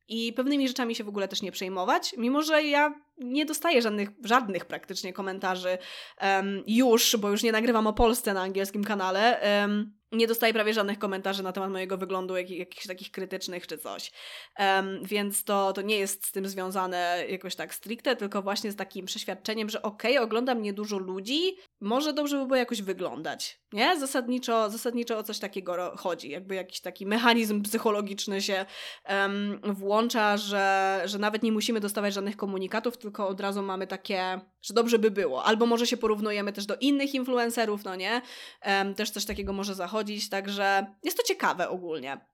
[0.07, 4.09] I pewnymi rzeczami się w ogóle też nie przejmować, mimo że ja nie dostaję żadnych,
[4.23, 5.77] żadnych praktycznie komentarzy
[6.21, 9.39] um, już, bo już nie nagrywam o Polsce na angielskim kanale.
[9.61, 13.77] Um, nie dostaję prawie żadnych komentarzy na temat mojego wyglądu, jak, jakichś takich krytycznych czy
[13.77, 14.11] coś.
[14.59, 18.75] Um, więc to, to nie jest z tym związane jakoś tak stricte, tylko właśnie z
[18.75, 23.59] takim przeświadczeniem, że okej, okay, ogląda mnie dużo ludzi, może dobrze by było jakoś wyglądać.
[23.73, 23.99] Nie?
[23.99, 26.29] Zasadniczo, zasadniczo o coś takiego chodzi.
[26.29, 28.65] Jakby jakiś taki mechanizm psychologiczny się
[29.09, 34.39] um, włącza, że, że nawet nie musimy dostawać żadnych komunikatów, tylko od razu mamy takie,
[34.61, 35.43] że dobrze by było.
[35.43, 38.21] Albo może się porównujemy też do innych influencerów, no nie?
[38.65, 42.25] Um, też coś takiego może zachodzić, także jest to ciekawe ogólnie.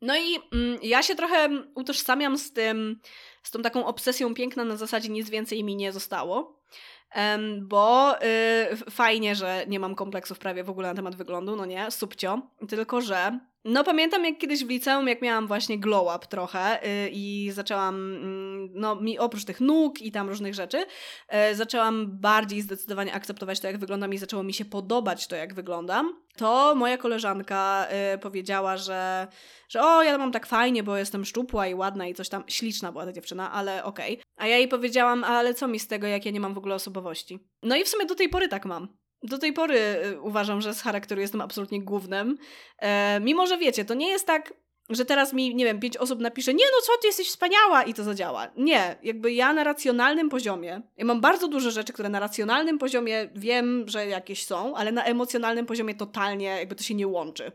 [0.00, 3.00] No i mm, ja się trochę utożsamiam z tym,
[3.42, 6.60] z tą taką obsesją piękna na zasadzie nic więcej mi nie zostało.
[7.16, 11.66] Um, bo y, fajnie, że nie mam kompleksów prawie w ogóle na temat wyglądu, no
[11.66, 16.26] nie, subcio, tylko że no pamiętam jak kiedyś w liceum, jak miałam właśnie glow up
[16.26, 20.78] trochę yy, i zaczęłam, yy, no mi oprócz tych nóg i tam różnych rzeczy,
[21.32, 25.54] yy, zaczęłam bardziej zdecydowanie akceptować to, jak wyglądam i zaczęło mi się podobać to, jak
[25.54, 26.24] wyglądam.
[26.36, 29.26] To moja koleżanka y, powiedziała, że,
[29.68, 32.44] że o, ja mam tak fajnie, bo jestem szczupła i ładna i coś tam.
[32.48, 34.12] Śliczna była ta dziewczyna, ale okej.
[34.12, 34.24] Okay.
[34.36, 36.74] A ja jej powiedziałam, ale co mi z tego, jak ja nie mam w ogóle
[36.74, 37.38] osobowości?
[37.62, 38.88] No i w sumie do tej pory tak mam
[39.24, 42.38] do tej pory y, uważam, że z charakteru jestem absolutnie głównym.
[42.78, 44.54] E, mimo, że wiecie, to nie jest tak,
[44.90, 47.94] że teraz mi, nie wiem, pięć osób napisze, nie no co, ty jesteś wspaniała i
[47.94, 48.50] to zadziała.
[48.56, 53.28] Nie, jakby ja na racjonalnym poziomie, ja mam bardzo dużo rzeczy, które na racjonalnym poziomie
[53.34, 57.52] wiem, że jakieś są, ale na emocjonalnym poziomie totalnie jakby to się nie łączy.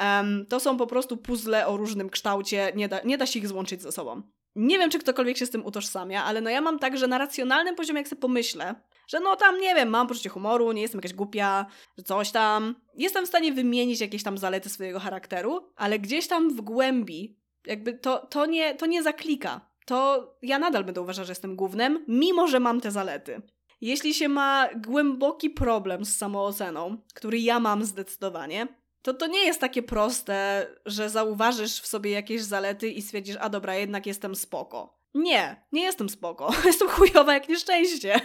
[0.00, 3.48] Um, to są po prostu puzzle o różnym kształcie, nie da, nie da się ich
[3.48, 4.22] złączyć ze sobą.
[4.56, 7.18] Nie wiem, czy ktokolwiek się z tym utożsamia, ale no ja mam tak, że na
[7.18, 8.74] racjonalnym poziomie, jak sobie pomyślę,
[9.08, 11.66] że no tam, nie wiem, mam poczucie humoru, nie jestem jakaś głupia,
[11.98, 12.74] że coś tam.
[12.94, 17.36] Jestem w stanie wymienić jakieś tam zalety swojego charakteru, ale gdzieś tam w głębi
[17.66, 19.60] jakby to, to, nie, to nie zaklika.
[19.86, 23.42] To ja nadal będę uważać, że jestem głównym, mimo że mam te zalety.
[23.80, 28.66] Jeśli się ma głęboki problem z samooceną, który ja mam zdecydowanie,
[29.06, 33.48] to to nie jest takie proste, że zauważysz w sobie jakieś zalety i stwierdzisz, a
[33.48, 34.98] dobra, jednak jestem spoko.
[35.14, 36.52] Nie, nie jestem spoko.
[36.64, 38.20] Jestem chujowa jak nieszczęście.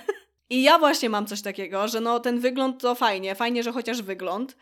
[0.49, 4.01] I ja właśnie mam coś takiego, że no ten wygląd to fajnie, fajnie, że chociaż
[4.01, 4.57] wygląd,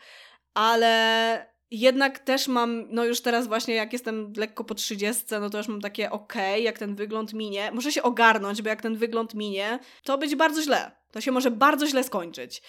[0.54, 5.58] ale jednak też mam, no już teraz właśnie jak jestem lekko po 30, no to
[5.58, 8.96] już mam takie okej, okay, jak ten wygląd minie, muszę się ogarnąć, bo jak ten
[8.96, 10.99] wygląd minie, to być bardzo źle.
[11.12, 12.62] To się może bardzo źle skończyć.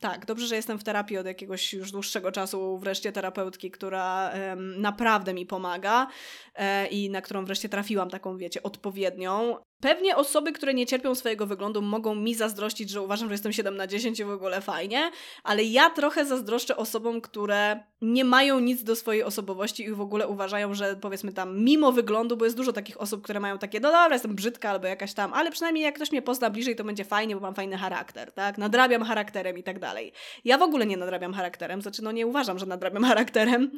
[0.00, 5.34] Tak, dobrze, że jestem w terapii od jakiegoś już dłuższego czasu, wreszcie terapeutki, która naprawdę
[5.34, 6.06] mi pomaga
[6.54, 9.56] e, i na którą wreszcie trafiłam taką, wiecie, odpowiednią.
[9.80, 13.76] Pewnie osoby, które nie cierpią swojego wyglądu, mogą mi zazdrościć, że uważam, że jestem 7
[13.76, 15.10] na 10 i w ogóle fajnie,
[15.44, 20.28] ale ja trochę zazdroszczę osobom, które nie mają nic do swojej osobowości i w ogóle
[20.28, 23.88] uważają, że powiedzmy tam, mimo wyglądu, bo jest dużo takich osób, które mają takie, no
[23.88, 27.04] dobra, jestem brzydka albo jakaś tam, ale przynajmniej jak ktoś mnie pozna bliżej, to będzie
[27.04, 28.58] fajnie, bo mam fajny charakter charakter, tak?
[28.58, 30.12] Nadrabiam charakterem i tak dalej.
[30.44, 33.70] Ja w ogóle nie nadrabiam charakterem, znaczy no nie uważam, że nadrabiam charakterem,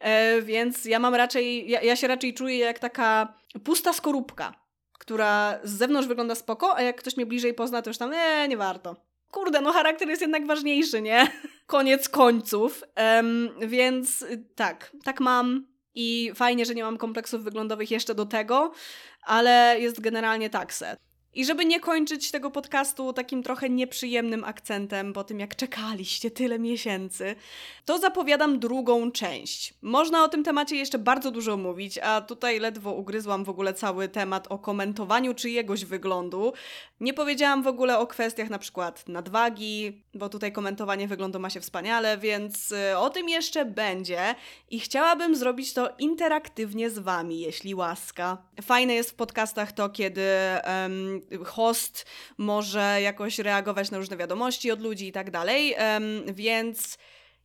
[0.00, 4.54] e, więc ja mam raczej, ja, ja się raczej czuję jak taka pusta skorupka,
[4.92, 8.48] która z zewnątrz wygląda spoko, a jak ktoś mnie bliżej pozna, to już tam, nie,
[8.48, 8.96] nie warto.
[9.30, 11.30] Kurde, no charakter jest jednak ważniejszy, nie?
[11.66, 12.84] Koniec końców.
[12.96, 15.66] Um, więc tak, tak mam.
[15.94, 18.72] I fajnie, że nie mam kompleksów wyglądowych jeszcze do tego,
[19.22, 21.07] ale jest generalnie tak set.
[21.34, 26.58] I żeby nie kończyć tego podcastu takim trochę nieprzyjemnym akcentem, po tym jak czekaliście tyle
[26.58, 27.34] miesięcy,
[27.84, 29.74] to zapowiadam drugą część.
[29.82, 34.08] Można o tym temacie jeszcze bardzo dużo mówić, a tutaj ledwo ugryzłam w ogóle cały
[34.08, 36.52] temat o komentowaniu czyjegoś wyglądu.
[37.00, 41.60] Nie powiedziałam w ogóle o kwestiach na przykład nadwagi, bo tutaj komentowanie wyglądu ma się
[41.60, 44.34] wspaniale, więc y, o tym jeszcze będzie
[44.70, 48.38] i chciałabym zrobić to interaktywnie z Wami, jeśli łaska.
[48.62, 50.22] Fajne jest w podcastach to, kiedy
[50.66, 52.06] um, host
[52.38, 55.74] może jakoś reagować na różne wiadomości od ludzi i tak dalej,
[56.26, 56.98] więc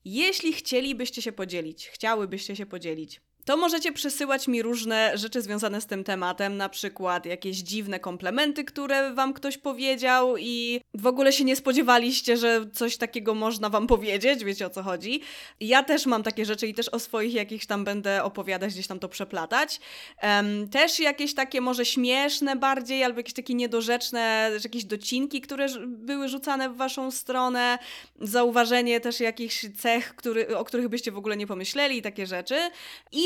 [0.05, 5.85] jeśli chcielibyście się podzielić, chciałybyście się podzielić, to możecie przysyłać mi różne rzeczy związane z
[5.85, 11.43] tym tematem, na przykład jakieś dziwne komplementy, które wam ktoś powiedział i w ogóle się
[11.43, 15.21] nie spodziewaliście, że coś takiego można wam powiedzieć, wiecie o co chodzi.
[15.59, 18.99] Ja też mam takie rzeczy i też o swoich jakichś tam będę opowiadać, gdzieś tam
[18.99, 19.79] to przeplatać.
[20.23, 26.29] Um, też jakieś takie może śmieszne bardziej, albo jakieś takie niedorzeczne, jakieś docinki, które były
[26.29, 27.77] rzucane w waszą stronę,
[28.21, 32.55] zauważenie też jakichś cech, który, o których byście w ogóle nie pomyśleli, takie rzeczy.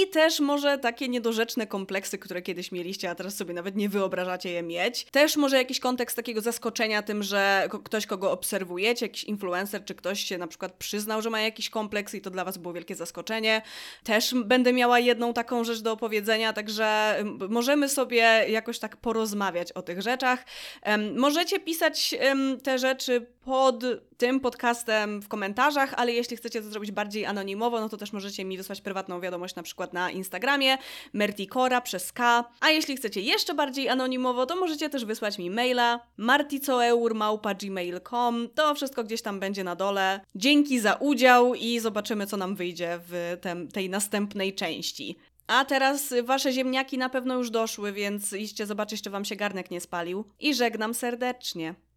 [0.08, 4.52] I też może takie niedorzeczne kompleksy, które kiedyś mieliście, a teraz sobie nawet nie wyobrażacie
[4.52, 5.06] je mieć.
[5.06, 10.24] Też może jakiś kontekst takiego zaskoczenia tym, że ktoś, kogo obserwujecie, jakiś influencer, czy ktoś
[10.24, 13.62] się na przykład przyznał, że ma jakiś kompleks i to dla was było wielkie zaskoczenie.
[14.04, 17.18] Też będę miała jedną taką rzecz do opowiedzenia, także
[17.50, 20.46] możemy sobie jakoś tak porozmawiać o tych rzeczach.
[21.16, 22.16] Możecie pisać
[22.64, 23.84] te rzeczy pod
[24.18, 28.46] tym podcastem w komentarzach, ale jeśli chcecie to zrobić bardziej anonimowo, no to też możecie
[28.46, 30.78] mi wysłać prywatną wiadomość na przykład na Instagramie
[31.14, 32.46] Mertikora przez K.
[32.60, 39.04] A jeśli chcecie jeszcze bardziej anonimowo, to możecie też wysłać mi maila marticoeur.gmail.com To wszystko
[39.04, 40.20] gdzieś tam będzie na dole.
[40.36, 43.38] Dzięki za udział i zobaczymy, co nam wyjdzie w
[43.74, 45.18] tej następnej części.
[45.48, 49.72] A teraz wasze ziemniaki na pewno już doszły, więc idźcie zobaczyć, czy wam się garnek
[49.72, 50.26] nie spalił.
[50.40, 51.76] I żegnam serdecznie.